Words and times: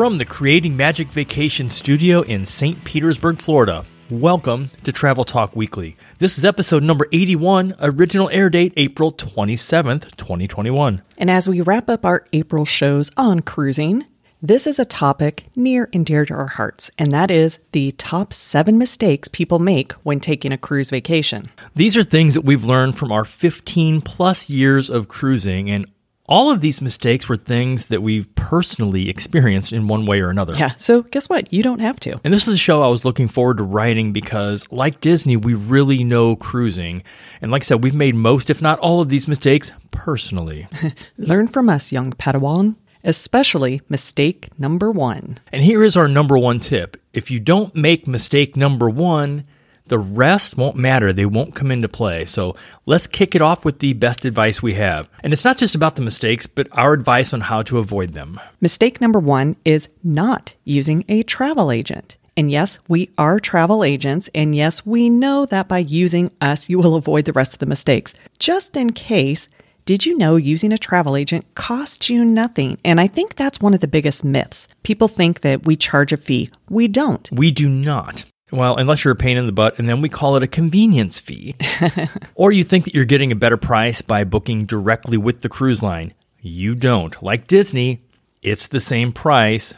From 0.00 0.16
the 0.16 0.24
Creating 0.24 0.78
Magic 0.78 1.08
Vacation 1.08 1.68
Studio 1.68 2.22
in 2.22 2.46
St. 2.46 2.82
Petersburg, 2.84 3.38
Florida, 3.38 3.84
welcome 4.08 4.70
to 4.82 4.92
Travel 4.92 5.24
Talk 5.24 5.54
Weekly. 5.54 5.94
This 6.16 6.38
is 6.38 6.44
episode 6.46 6.82
number 6.82 7.06
81, 7.12 7.74
original 7.80 8.30
air 8.30 8.48
date 8.48 8.72
April 8.78 9.12
27th, 9.12 10.16
2021. 10.16 11.02
And 11.18 11.30
as 11.30 11.50
we 11.50 11.60
wrap 11.60 11.90
up 11.90 12.06
our 12.06 12.24
April 12.32 12.64
shows 12.64 13.10
on 13.18 13.40
cruising, 13.40 14.06
this 14.40 14.66
is 14.66 14.78
a 14.78 14.86
topic 14.86 15.44
near 15.54 15.90
and 15.92 16.06
dear 16.06 16.24
to 16.24 16.32
our 16.32 16.46
hearts, 16.46 16.90
and 16.96 17.12
that 17.12 17.30
is 17.30 17.58
the 17.72 17.90
top 17.92 18.32
seven 18.32 18.78
mistakes 18.78 19.28
people 19.28 19.58
make 19.58 19.92
when 20.02 20.18
taking 20.18 20.50
a 20.50 20.56
cruise 20.56 20.88
vacation. 20.88 21.50
These 21.74 21.98
are 21.98 22.02
things 22.02 22.32
that 22.32 22.46
we've 22.46 22.64
learned 22.64 22.96
from 22.96 23.12
our 23.12 23.26
15 23.26 24.00
plus 24.00 24.48
years 24.48 24.88
of 24.88 25.08
cruising, 25.08 25.68
and 25.68 25.84
all 26.30 26.50
of 26.50 26.60
these 26.60 26.80
mistakes 26.80 27.28
were 27.28 27.36
things 27.36 27.86
that 27.86 28.02
we've 28.02 28.32
personally 28.36 29.10
experienced 29.10 29.72
in 29.72 29.88
one 29.88 30.06
way 30.06 30.20
or 30.20 30.30
another. 30.30 30.54
Yeah, 30.54 30.74
so 30.76 31.02
guess 31.02 31.28
what? 31.28 31.52
You 31.52 31.62
don't 31.62 31.80
have 31.80 31.98
to. 32.00 32.20
And 32.24 32.32
this 32.32 32.46
is 32.46 32.54
a 32.54 32.58
show 32.58 32.82
I 32.82 32.88
was 32.88 33.04
looking 33.04 33.28
forward 33.28 33.56
to 33.58 33.64
writing 33.64 34.12
because, 34.12 34.66
like 34.70 35.00
Disney, 35.00 35.36
we 35.36 35.54
really 35.54 36.04
know 36.04 36.36
cruising. 36.36 37.02
And 37.42 37.50
like 37.50 37.64
I 37.64 37.66
said, 37.66 37.82
we've 37.82 37.94
made 37.94 38.14
most, 38.14 38.48
if 38.48 38.62
not 38.62 38.78
all, 38.78 39.00
of 39.00 39.08
these 39.08 39.26
mistakes 39.26 39.72
personally. 39.90 40.68
Learn 41.18 41.48
from 41.48 41.68
us, 41.68 41.90
young 41.90 42.12
Padawan, 42.12 42.76
especially 43.02 43.82
mistake 43.88 44.48
number 44.58 44.90
one. 44.90 45.38
and 45.52 45.64
here 45.64 45.82
is 45.82 45.96
our 45.96 46.06
number 46.06 46.38
one 46.38 46.60
tip 46.60 46.96
if 47.12 47.30
you 47.30 47.40
don't 47.40 47.74
make 47.74 48.06
mistake 48.06 48.56
number 48.56 48.88
one, 48.88 49.44
the 49.90 49.98
rest 49.98 50.56
won't 50.56 50.76
matter. 50.76 51.12
They 51.12 51.26
won't 51.26 51.54
come 51.54 51.70
into 51.70 51.88
play. 51.88 52.24
So 52.24 52.56
let's 52.86 53.06
kick 53.06 53.34
it 53.34 53.42
off 53.42 53.64
with 53.64 53.80
the 53.80 53.92
best 53.92 54.24
advice 54.24 54.62
we 54.62 54.74
have. 54.74 55.08
And 55.22 55.32
it's 55.32 55.44
not 55.44 55.58
just 55.58 55.74
about 55.74 55.96
the 55.96 56.02
mistakes, 56.02 56.46
but 56.46 56.68
our 56.72 56.92
advice 56.94 57.34
on 57.34 57.42
how 57.42 57.62
to 57.62 57.78
avoid 57.78 58.14
them. 58.14 58.40
Mistake 58.60 59.00
number 59.00 59.18
one 59.18 59.56
is 59.64 59.88
not 60.02 60.54
using 60.64 61.04
a 61.08 61.22
travel 61.24 61.70
agent. 61.70 62.16
And 62.36 62.50
yes, 62.50 62.78
we 62.88 63.10
are 63.18 63.40
travel 63.40 63.84
agents. 63.84 64.30
And 64.34 64.54
yes, 64.54 64.86
we 64.86 65.10
know 65.10 65.44
that 65.46 65.68
by 65.68 65.78
using 65.78 66.30
us, 66.40 66.70
you 66.70 66.78
will 66.78 66.94
avoid 66.94 67.24
the 67.26 67.32
rest 67.32 67.52
of 67.52 67.58
the 67.58 67.66
mistakes. 67.66 68.14
Just 68.38 68.76
in 68.76 68.92
case, 68.92 69.48
did 69.86 70.06
you 70.06 70.16
know 70.16 70.36
using 70.36 70.72
a 70.72 70.78
travel 70.78 71.16
agent 71.16 71.52
costs 71.56 72.08
you 72.08 72.24
nothing? 72.24 72.78
And 72.84 73.00
I 73.00 73.08
think 73.08 73.34
that's 73.34 73.60
one 73.60 73.74
of 73.74 73.80
the 73.80 73.88
biggest 73.88 74.24
myths. 74.24 74.68
People 74.84 75.08
think 75.08 75.40
that 75.40 75.66
we 75.66 75.74
charge 75.74 76.12
a 76.12 76.16
fee. 76.16 76.50
We 76.68 76.86
don't. 76.86 77.28
We 77.32 77.50
do 77.50 77.68
not. 77.68 78.24
Well, 78.52 78.76
unless 78.76 79.04
you're 79.04 79.12
a 79.12 79.16
pain 79.16 79.36
in 79.36 79.46
the 79.46 79.52
butt, 79.52 79.78
and 79.78 79.88
then 79.88 80.00
we 80.00 80.08
call 80.08 80.36
it 80.36 80.42
a 80.42 80.48
convenience 80.48 81.20
fee. 81.20 81.54
or 82.34 82.52
you 82.52 82.64
think 82.64 82.84
that 82.84 82.94
you're 82.94 83.04
getting 83.04 83.32
a 83.32 83.36
better 83.36 83.56
price 83.56 84.02
by 84.02 84.24
booking 84.24 84.64
directly 84.64 85.16
with 85.16 85.42
the 85.42 85.48
cruise 85.48 85.82
line. 85.82 86.14
You 86.40 86.74
don't. 86.74 87.22
Like 87.22 87.46
Disney, 87.46 88.02
it's 88.42 88.66
the 88.66 88.80
same 88.80 89.12
price 89.12 89.74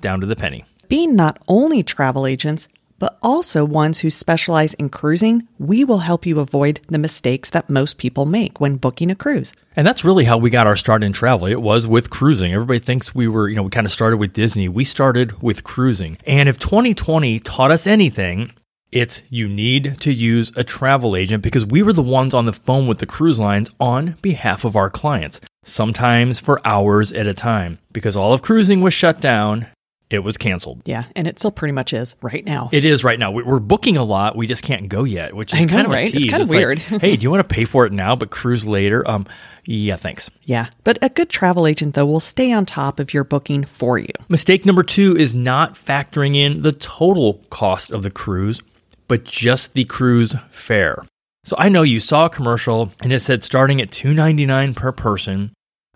down 0.00 0.20
to 0.20 0.26
the 0.26 0.36
penny. 0.36 0.64
Being 0.88 1.16
not 1.16 1.38
only 1.48 1.82
travel 1.82 2.26
agents, 2.26 2.68
but 3.02 3.18
also 3.20 3.64
ones 3.64 3.98
who 3.98 4.10
specialize 4.10 4.74
in 4.74 4.88
cruising, 4.88 5.48
we 5.58 5.82
will 5.82 5.98
help 5.98 6.24
you 6.24 6.38
avoid 6.38 6.80
the 6.86 6.98
mistakes 6.98 7.50
that 7.50 7.68
most 7.68 7.98
people 7.98 8.26
make 8.26 8.60
when 8.60 8.76
booking 8.76 9.10
a 9.10 9.14
cruise. 9.16 9.52
And 9.74 9.84
that's 9.84 10.04
really 10.04 10.24
how 10.24 10.38
we 10.38 10.50
got 10.50 10.68
our 10.68 10.76
start 10.76 11.02
in 11.02 11.12
travel. 11.12 11.48
It 11.48 11.60
was 11.60 11.88
with 11.88 12.10
cruising. 12.10 12.52
Everybody 12.52 12.78
thinks 12.78 13.12
we 13.12 13.26
were, 13.26 13.48
you 13.48 13.56
know, 13.56 13.64
we 13.64 13.70
kind 13.70 13.86
of 13.86 13.90
started 13.90 14.18
with 14.18 14.32
Disney. 14.32 14.68
We 14.68 14.84
started 14.84 15.42
with 15.42 15.64
cruising. 15.64 16.16
And 16.28 16.48
if 16.48 16.60
2020 16.60 17.40
taught 17.40 17.72
us 17.72 17.88
anything, 17.88 18.52
it's 18.92 19.20
you 19.28 19.48
need 19.48 19.98
to 20.02 20.12
use 20.12 20.52
a 20.54 20.62
travel 20.62 21.16
agent 21.16 21.42
because 21.42 21.66
we 21.66 21.82
were 21.82 21.92
the 21.92 22.02
ones 22.02 22.34
on 22.34 22.46
the 22.46 22.52
phone 22.52 22.86
with 22.86 22.98
the 22.98 23.06
cruise 23.06 23.40
lines 23.40 23.68
on 23.80 24.16
behalf 24.22 24.64
of 24.64 24.76
our 24.76 24.90
clients, 24.90 25.40
sometimes 25.64 26.38
for 26.38 26.64
hours 26.64 27.12
at 27.12 27.26
a 27.26 27.34
time, 27.34 27.78
because 27.90 28.16
all 28.16 28.32
of 28.32 28.42
cruising 28.42 28.80
was 28.80 28.94
shut 28.94 29.20
down. 29.20 29.66
It 30.12 30.22
was 30.22 30.36
canceled. 30.36 30.82
Yeah, 30.84 31.04
and 31.16 31.26
it 31.26 31.38
still 31.38 31.50
pretty 31.50 31.72
much 31.72 31.92
is 31.92 32.14
right 32.22 32.44
now. 32.44 32.68
It 32.72 32.84
is 32.84 33.02
right 33.02 33.18
now. 33.18 33.30
We- 33.30 33.42
We're 33.42 33.58
booking 33.58 33.96
a 33.96 34.04
lot. 34.04 34.36
We 34.36 34.46
just 34.46 34.62
can't 34.62 34.88
go 34.88 35.04
yet, 35.04 35.34
which 35.34 35.52
is 35.54 35.60
know, 35.60 35.66
kind 35.66 35.86
of 35.86 35.92
right? 35.92 36.12
a 36.12 36.16
It's 36.16 36.24
kinda 36.26 36.44
like, 36.44 36.50
weird. 36.50 36.78
hey, 36.78 37.16
do 37.16 37.22
you 37.24 37.30
want 37.30 37.40
to 37.48 37.54
pay 37.54 37.64
for 37.64 37.86
it 37.86 37.92
now 37.92 38.14
but 38.14 38.30
cruise 38.30 38.66
later? 38.66 39.08
Um, 39.08 39.26
yeah, 39.64 39.96
thanks. 39.96 40.28
yeah, 40.44 40.68
but 40.84 40.98
a 41.02 41.08
good 41.08 41.28
travel 41.30 41.66
agent, 41.68 41.94
though, 41.94 42.04
will 42.06 42.18
stay 42.20 42.50
on 42.52 42.66
top 42.66 42.98
of 42.98 43.14
your 43.14 43.22
booking 43.24 43.64
for 43.64 43.96
you. 43.96 44.08
Mistake 44.28 44.66
number 44.66 44.82
two 44.82 45.16
is 45.16 45.34
not 45.34 45.74
factoring 45.74 46.34
in 46.36 46.62
the 46.62 46.72
total 46.72 47.34
cost 47.50 47.92
of 47.92 48.02
the 48.02 48.10
cruise, 48.10 48.60
but 49.08 49.24
just 49.24 49.74
the 49.74 49.84
cruise 49.84 50.34
fare. 50.50 51.04
So 51.44 51.56
I 51.58 51.68
know 51.68 51.82
you 51.82 52.00
saw 52.00 52.26
a 52.26 52.30
commercial 52.30 52.92
and 53.02 53.12
it 53.12 53.20
said 53.20 53.42
starting 53.42 53.80
at 53.80 53.90
$2.99 53.90 54.74
per 54.76 54.92
person. 54.92 55.52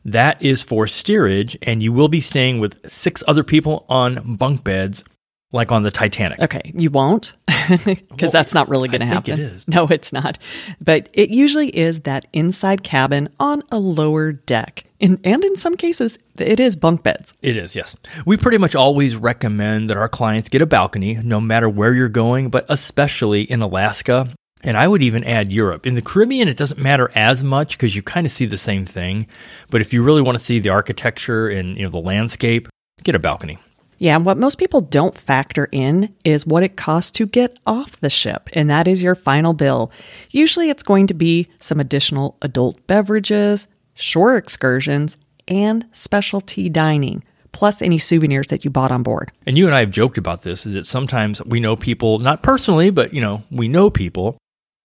That 0.07 0.41
is 0.41 0.63
for 0.63 0.87
steerage, 0.87 1.59
and 1.63 1.83
you 1.83 1.93
will 1.93 2.07
be 2.07 2.21
staying 2.21 2.61
with 2.61 2.77
six 2.89 3.25
other 3.27 3.43
people 3.43 3.85
on 3.89 4.37
bunk 4.37 4.63
beds, 4.63 5.03
like 5.51 5.73
on 5.73 5.83
the 5.83 5.91
Titanic. 5.91 6.39
Okay, 6.39 6.61
you 6.75 6.91
won't, 6.91 7.35
because 7.47 8.03
Well, 8.21 8.31
that's 8.31 8.55
not 8.55 8.69
really 8.69 8.89
going 8.89 9.01
to 9.01 9.07
happen. 9.07 9.33
it 9.33 9.41
is. 9.41 9.67
No, 9.67 9.87
it's 9.89 10.13
not. 10.13 10.39
But 10.81 11.09
it 11.13 11.31
usually 11.31 11.77
is 11.77 12.01
that 12.03 12.27
inside 12.33 12.85
cabin 12.85 13.31
on 13.41 13.65
a 13.73 13.81
lower 13.81 14.31
deck. 14.31 14.85
In, 15.01 15.19
and 15.25 15.45
in 15.45 15.57
some 15.57 15.77
cases, 15.77 16.21
it 16.39 16.61
is 16.61 16.77
bunk 16.77 17.03
beds. 17.03 17.35
It 17.43 17.57
is, 17.57 17.75
yes. 17.75 17.97
We 18.25 18.37
pretty 18.37 18.59
much 18.59 18.77
always 18.77 19.17
recommend 19.17 19.91
that 19.91 19.97
our 19.97 20.09
clients 20.09 20.49
get 20.49 20.63
a 20.63 20.67
balcony 20.67 21.15
no 21.15 21.41
matter 21.41 21.69
where 21.69 21.93
you're 21.93 22.09
going, 22.09 22.49
but 22.49 22.65
especially 22.69 23.43
in 23.43 23.61
Alaska. 23.61 24.29
And 24.63 24.77
I 24.77 24.89
would 24.89 25.03
even 25.03 25.23
add 25.25 25.53
Europe. 25.53 25.87
In 25.87 25.95
the 25.95 26.03
Caribbean, 26.03 26.49
it 26.49 26.57
doesn't 26.57 26.81
matter 26.81 27.11
as 27.15 27.45
much 27.45 27.77
because 27.77 27.95
you 27.95 28.03
kind 28.03 28.27
of 28.27 28.33
see 28.33 28.47
the 28.47 28.57
same 28.57 28.85
thing. 28.85 29.27
But 29.71 29.81
if 29.81 29.93
you 29.93 30.03
really 30.03 30.23
want 30.23 30.37
to 30.37 30.43
see 30.45 30.59
the 30.59 30.71
architecture 30.71 31.49
and 31.49 31.77
you 31.77 31.85
know 31.85 31.91
the 31.91 31.99
landscape, 31.99 32.69
get 33.05 33.15
a 33.15 33.19
balcony. 33.19 33.59
Yeah, 33.99 34.17
and 34.17 34.27
what 34.27 34.37
most 34.37 34.59
people 34.59 34.83
don't 34.83 35.17
factor 35.17 35.69
in 35.73 36.15
is 36.25 36.47
what 36.47 36.63
it 36.63 36.77
costs 36.77 37.11
to 37.13 37.27
get 37.27 37.59
off 37.67 37.99
the 38.01 38.11
ship, 38.11 38.51
and 38.53 38.69
that 38.69 38.87
is 38.87 39.03
your 39.03 39.15
final 39.15 39.55
bill. 39.55 39.91
Usually 40.31 40.69
it's 40.69 40.83
going 40.83 41.07
to 41.07 41.15
be 41.15 41.49
some 41.61 41.81
additional 41.81 42.37
adult 42.43 42.87
beverages, 42.87 43.69
shore 43.95 44.37
excursions, 44.37 45.17
and 45.49 45.87
specialty 45.93 46.69
dining, 46.69 47.25
plus 47.53 47.81
any 47.81 47.97
souvenirs 47.97 48.49
that 48.49 48.65
you 48.65 48.71
bought 48.71 48.93
on 48.93 49.03
board. 49.03 49.33
And 49.47 49.57
you 49.57 49.65
and 49.67 49.75
I 49.75 49.81
have 49.81 49.91
joked 49.91 50.19
about 50.19 50.43
this 50.43 50.67
is 50.67 50.75
that 50.75 50.87
sometimes 50.87 51.43
we 51.45 51.61
know 51.61 51.75
people, 51.75 52.19
not 52.19 52.43
personally, 52.43 52.91
but 52.91 53.15
you 53.15 53.23
know, 53.23 53.45
we 53.51 53.67
know 53.67 53.89
people 53.89 54.37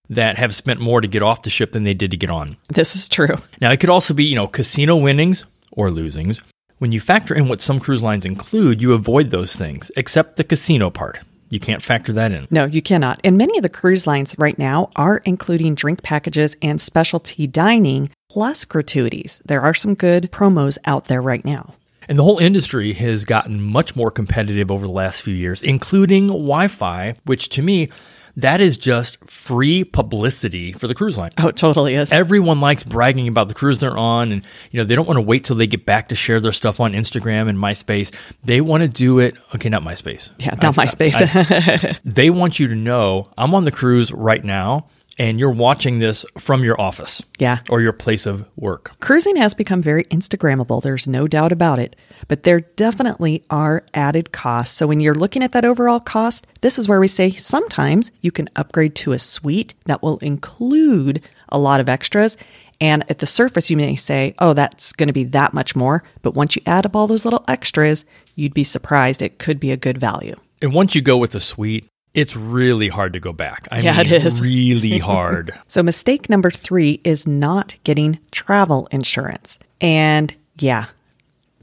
that 0.10 0.38
have 0.38 0.54
spent 0.54 0.80
more 0.80 1.02
to 1.02 1.08
get 1.08 1.24
off 1.24 1.44
the 1.44 1.50
ship 1.50 1.72
than 1.72 1.84
they 1.84 1.94
did 1.94 2.12
to 2.12 2.18
get 2.18 2.30
on. 2.30 2.58
This 2.70 2.96
is 2.96 3.08
true. 3.08 3.38
Now, 3.62 3.72
it 3.72 3.80
could 3.80 3.90
also 3.90 4.14
be, 4.14 4.26
you 4.26 4.36
know, 4.36 4.48
casino 4.48 4.96
winnings 4.96 5.46
or 5.72 5.90
losings. 5.90 6.42
When 6.80 6.92
you 6.92 7.00
factor 7.00 7.36
in 7.36 7.48
what 7.48 7.62
some 7.62 7.80
cruise 7.80 8.02
lines 8.02 8.26
include, 8.26 8.82
you 8.82 8.94
avoid 8.94 9.30
those 9.30 9.56
things, 9.56 9.92
except 9.96 10.36
the 10.36 10.44
casino 10.44 10.90
part. 10.90 11.20
You 11.52 11.60
can't 11.60 11.84
factor 11.84 12.14
that 12.14 12.32
in. 12.32 12.48
No, 12.50 12.66
you 12.66 12.82
cannot. 12.82 13.20
And 13.24 13.38
many 13.38 13.58
of 13.58 13.64
the 13.64 13.70
cruise 13.70 14.08
lines 14.08 14.36
right 14.40 14.58
now 14.58 14.90
are 14.96 15.18
including 15.26 15.76
drink 15.76 16.02
packages 16.02 16.56
and 16.62 16.80
specialty 16.80 17.46
dining 17.46 18.10
plus 18.30 18.64
gratuities. 18.64 19.42
There 19.46 19.62
are 19.62 19.74
some 19.74 19.94
good 19.94 20.32
promos 20.32 20.78
out 20.86 21.06
there 21.06 21.22
right 21.22 21.44
now. 21.44 21.76
And 22.08 22.18
the 22.18 22.24
whole 22.24 22.40
industry 22.40 22.94
has 22.94 23.26
gotten 23.26 23.62
much 23.62 23.96
more 23.96 24.12
competitive 24.12 24.72
over 24.72 24.86
the 24.86 24.92
last 24.92 25.22
few 25.22 25.36
years, 25.36 25.62
including 25.62 26.28
Wi 26.28 26.68
Fi, 26.68 27.16
which 27.26 27.50
to 27.50 27.62
me, 27.62 27.90
that 28.38 28.62
is 28.62 28.78
just 28.78 29.18
free 29.30 29.84
publicity 29.84 30.72
for 30.74 30.88
the 30.88 30.96
cruise 30.96 31.18
line. 31.18 31.32
Oh, 31.38 31.48
it 31.48 31.56
totally 31.56 31.96
is. 31.96 32.12
Everyone 32.12 32.62
likes 32.62 32.84
bragging 32.84 33.28
about 33.28 33.48
the 33.48 33.54
cruise 33.54 33.80
they're 33.80 33.98
on, 33.98 34.32
and 34.32 34.44
you 34.72 34.78
know 34.80 34.84
they 34.84 34.96
don't 34.96 35.08
want 35.08 35.18
to 35.18 35.22
wait 35.22 35.44
till 35.44 35.56
they 35.56 35.68
get 35.68 35.86
back 35.86 36.10
to 36.10 36.16
share 36.16 36.40
their 36.40 36.52
stuff 36.52 36.80
on 36.80 36.94
Instagram 36.94 37.50
and 37.50 37.58
MySpace. 37.58 38.14
They 38.44 38.62
want 38.62 38.84
to 38.84 38.90
do 38.90 39.20
it. 39.20 39.36
Okay, 39.56 39.70
not 39.70 39.84
MySpace. 39.84 40.30
Yeah, 40.40 40.56
not 40.62 40.78
I- 40.78 40.86
MySpace. 40.86 41.16
I- 41.22 42.00
they 42.06 42.30
want 42.30 42.60
you 42.60 42.68
to 42.68 42.76
know 42.76 43.30
I'm 43.38 43.54
on 43.56 43.66
the 43.66 43.72
cruise 43.72 44.12
right 44.12 44.44
now, 44.44 44.88
and 45.18 45.40
you're 45.40 45.52
watching 45.52 46.00
this 46.00 46.26
from 46.38 46.64
your 46.64 46.80
office, 46.80 47.22
Yeah. 47.40 47.60
or 47.70 47.82
your 47.82 47.94
place 47.94 48.26
of 48.26 48.46
work. 48.56 48.92
Cruising 49.00 49.36
has 49.36 49.54
become 49.54 49.82
very 49.82 50.04
Instagrammable, 50.06 50.82
there's 50.82 51.08
no 51.08 51.28
doubt 51.28 51.52
about 51.52 51.80
it, 51.80 51.96
but 52.28 52.44
there 52.44 52.62
definitely 52.76 53.44
are 53.50 53.86
added 53.94 54.32
costs. 54.32 54.76
So 54.76 54.88
when 54.88 55.00
you're 55.00 55.16
looking 55.16 55.44
at 55.44 55.52
that 55.52 55.66
overall 55.66 56.00
cost, 56.00 56.48
this 56.62 56.80
is 56.80 56.88
where 56.88 57.00
we 57.00 57.08
say 57.08 57.32
sometimes 57.32 58.12
you 58.22 58.32
can 58.32 58.50
upgrade 58.56 58.96
to 58.96 59.12
a 59.12 59.20
suite 59.20 59.74
that 59.86 60.02
will 60.02 60.18
include 60.20 61.22
a 61.50 61.58
lot 61.60 61.80
of 61.80 61.90
extras. 61.90 62.38
And 62.80 63.04
at 63.10 63.20
the 63.20 63.28
surface, 63.28 63.70
you 63.70 63.78
may 63.78 63.96
say, 63.96 64.34
oh, 64.40 64.54
that's 64.54 64.92
going 64.94 65.08
to 65.08 65.14
be 65.14 65.26
that 65.26 65.54
much 65.54 65.76
more. 65.76 66.04
But 66.24 66.34
once 66.34 66.56
you 66.56 66.64
add 66.66 66.86
up 66.86 66.96
all 66.96 67.06
those 67.06 67.26
little 67.26 67.44
extras, 67.48 68.06
you'd 68.36 68.56
be 68.56 68.64
surprised. 68.64 69.22
It 69.22 69.38
could 69.38 69.60
be 69.60 69.72
a 69.72 69.78
good 69.78 70.00
value. 70.00 70.36
And 70.64 70.74
once 70.74 70.96
you 70.96 71.02
go 71.02 71.18
with 71.18 71.36
a 71.36 71.40
suite, 71.40 71.88
it's 72.14 72.36
really 72.36 72.88
hard 72.90 73.14
to 73.14 73.20
go 73.20 73.32
back. 73.34 73.68
I 73.72 73.80
Yeah, 73.80 73.98
mean, 73.98 74.08
it 74.08 74.26
is. 74.26 74.42
really 74.42 75.00
hard. 75.12 75.58
So, 75.68 75.82
mistake 75.84 76.30
number 76.30 76.52
three 76.52 77.00
is 77.04 77.26
not 77.28 77.76
getting 77.84 78.20
travel 78.32 78.88
insurance. 78.92 79.58
And 79.80 80.34
yeah, 80.60 80.88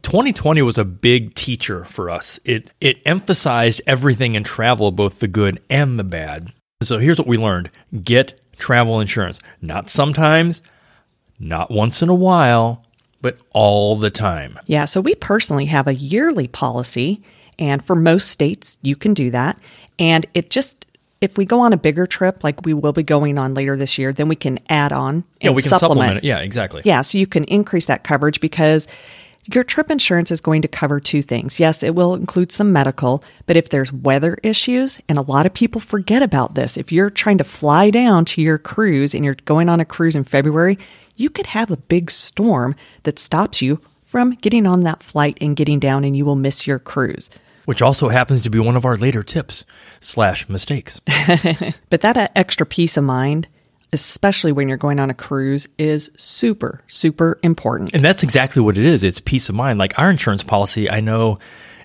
2020 0.03 0.63
was 0.63 0.79
a 0.79 0.85
big 0.85 1.35
teacher 1.35 1.85
for 1.85 2.09
us. 2.11 2.41
It 2.45 2.71
it 2.81 2.99
emphasized 3.05 3.83
everything 3.87 4.35
in 4.35 4.45
travel, 4.45 4.91
both 4.91 5.19
the 5.21 5.29
good 5.29 5.61
and 5.69 5.99
the 5.99 6.05
bad. 6.05 6.53
So 6.83 6.99
here's 6.99 7.19
what 7.19 7.27
we 7.29 7.37
learned: 7.37 7.71
get 8.03 8.41
travel 8.59 9.01
insurance. 9.01 9.39
Not 9.61 9.91
sometimes, 9.91 10.63
not 11.39 11.71
once 11.71 12.03
in 12.03 12.09
a 12.09 12.15
while, 12.15 12.85
but 13.21 13.39
all 13.53 13.97
the 13.97 14.11
time. 14.11 14.59
Yeah, 14.67 14.85
so 14.85 15.01
we 15.01 15.15
personally 15.15 15.67
have 15.67 15.87
a 15.89 15.95
yearly 15.95 16.49
policy, 16.49 17.21
and 17.59 17.85
for 17.85 17.95
most 17.95 18.29
states, 18.31 18.79
you 18.83 18.97
can 18.97 19.13
do 19.15 19.31
that. 19.33 19.59
And 19.99 20.27
it 20.35 20.51
just, 20.51 20.87
if 21.21 21.37
we 21.37 21.45
go 21.45 21.61
on 21.61 21.73
a 21.73 21.77
bigger 21.77 22.07
trip, 22.07 22.45
like 22.45 22.65
we 22.65 22.75
will 22.75 22.93
be 22.93 23.03
going 23.03 23.39
on 23.39 23.55
later 23.55 23.77
this 23.77 23.99
year, 23.99 24.13
then 24.13 24.29
we 24.29 24.37
can 24.37 24.59
add 24.69 24.93
on 24.93 25.15
and 25.15 25.25
Yeah, 25.41 25.51
we 25.51 25.63
can 25.63 25.71
supplement, 25.71 26.19
it. 26.19 26.25
Yeah, 26.25 26.39
exactly. 26.39 26.83
Yeah, 26.85 27.01
so 27.03 27.19
you 27.19 27.27
can 27.27 27.45
increase 27.45 27.87
that 27.87 28.05
coverage 28.05 28.41
because 28.41 28.87
your 29.53 29.65
trip 29.65 29.91
insurance 29.91 30.31
is 30.31 30.41
going 30.41 30.63
to 30.63 30.69
cover 30.69 31.01
two 31.01 31.23
things. 31.23 31.59
Yes, 31.59 31.83
it 31.83 31.95
will 31.95 32.15
include 32.15 32.53
some 32.53 32.73
medical, 32.73 33.25
but 33.47 33.57
if 33.57 33.71
there's 33.71 33.93
weather 33.93 34.37
issues, 34.43 35.01
and 35.09 35.17
a 35.17 35.23
lot 35.23 35.47
of 35.47 35.55
people 35.55 35.81
forget 35.81 36.23
about 36.23 36.55
this, 36.55 36.77
if 36.77 36.93
you're 36.93 37.09
trying 37.09 37.39
to 37.39 37.45
fly 37.45 37.91
down 37.91 38.27
to 38.27 38.43
your 38.43 38.59
cruise 38.59 39.15
and 39.15 39.25
you're 39.25 39.37
going 39.47 39.71
on 39.71 39.81
a 39.81 39.87
cruise 39.87 40.15
in 40.15 40.25
February, 40.25 40.79
you 41.17 41.31
could 41.31 41.47
have 41.47 41.71
a 41.71 41.79
big 41.79 42.11
storm 42.11 42.75
that 43.05 43.19
stops 43.19 43.63
you 43.63 43.81
from 44.05 44.33
getting 44.33 44.67
on 44.67 44.83
that 44.83 45.03
flight 45.03 45.39
and 45.41 45.57
getting 45.57 45.79
down, 45.79 46.05
and 46.05 46.17
you 46.17 46.25
will 46.25 46.37
miss 46.37 46.67
your 46.67 46.79
cruise. 46.79 47.31
Which 47.69 47.83
also 47.83 48.09
happens 48.09 48.41
to 48.41 48.49
be 48.49 48.59
one 48.59 48.77
of 48.77 48.87
our 48.87 48.97
later 48.97 49.23
tips 49.23 49.67
slash 50.01 50.49
mistakes. 50.49 51.03
But 51.91 52.01
that 52.01 52.17
uh, 52.17 52.29
extra 52.35 52.65
peace 52.65 52.97
of 52.97 53.05
mind, 53.05 53.47
especially 53.93 54.53
when 54.53 54.69
you're 54.69 54.79
going 54.79 54.99
on 54.99 55.11
a 55.11 55.15
cruise, 55.15 55.69
is 55.77 56.11
super, 56.17 56.81
super 56.87 57.39
important. 57.43 57.93
And 57.93 58.03
that's 58.03 58.23
exactly 58.23 58.63
what 58.63 58.79
it 58.79 58.87
is. 58.87 59.05
It's 59.05 59.21
peace 59.21 59.51
of 59.51 59.55
mind. 59.55 59.79
Like 59.79 59.99
our 59.99 60.11
insurance 60.11 60.43
policy, 60.43 60.89
I 60.89 61.01
know 61.01 61.39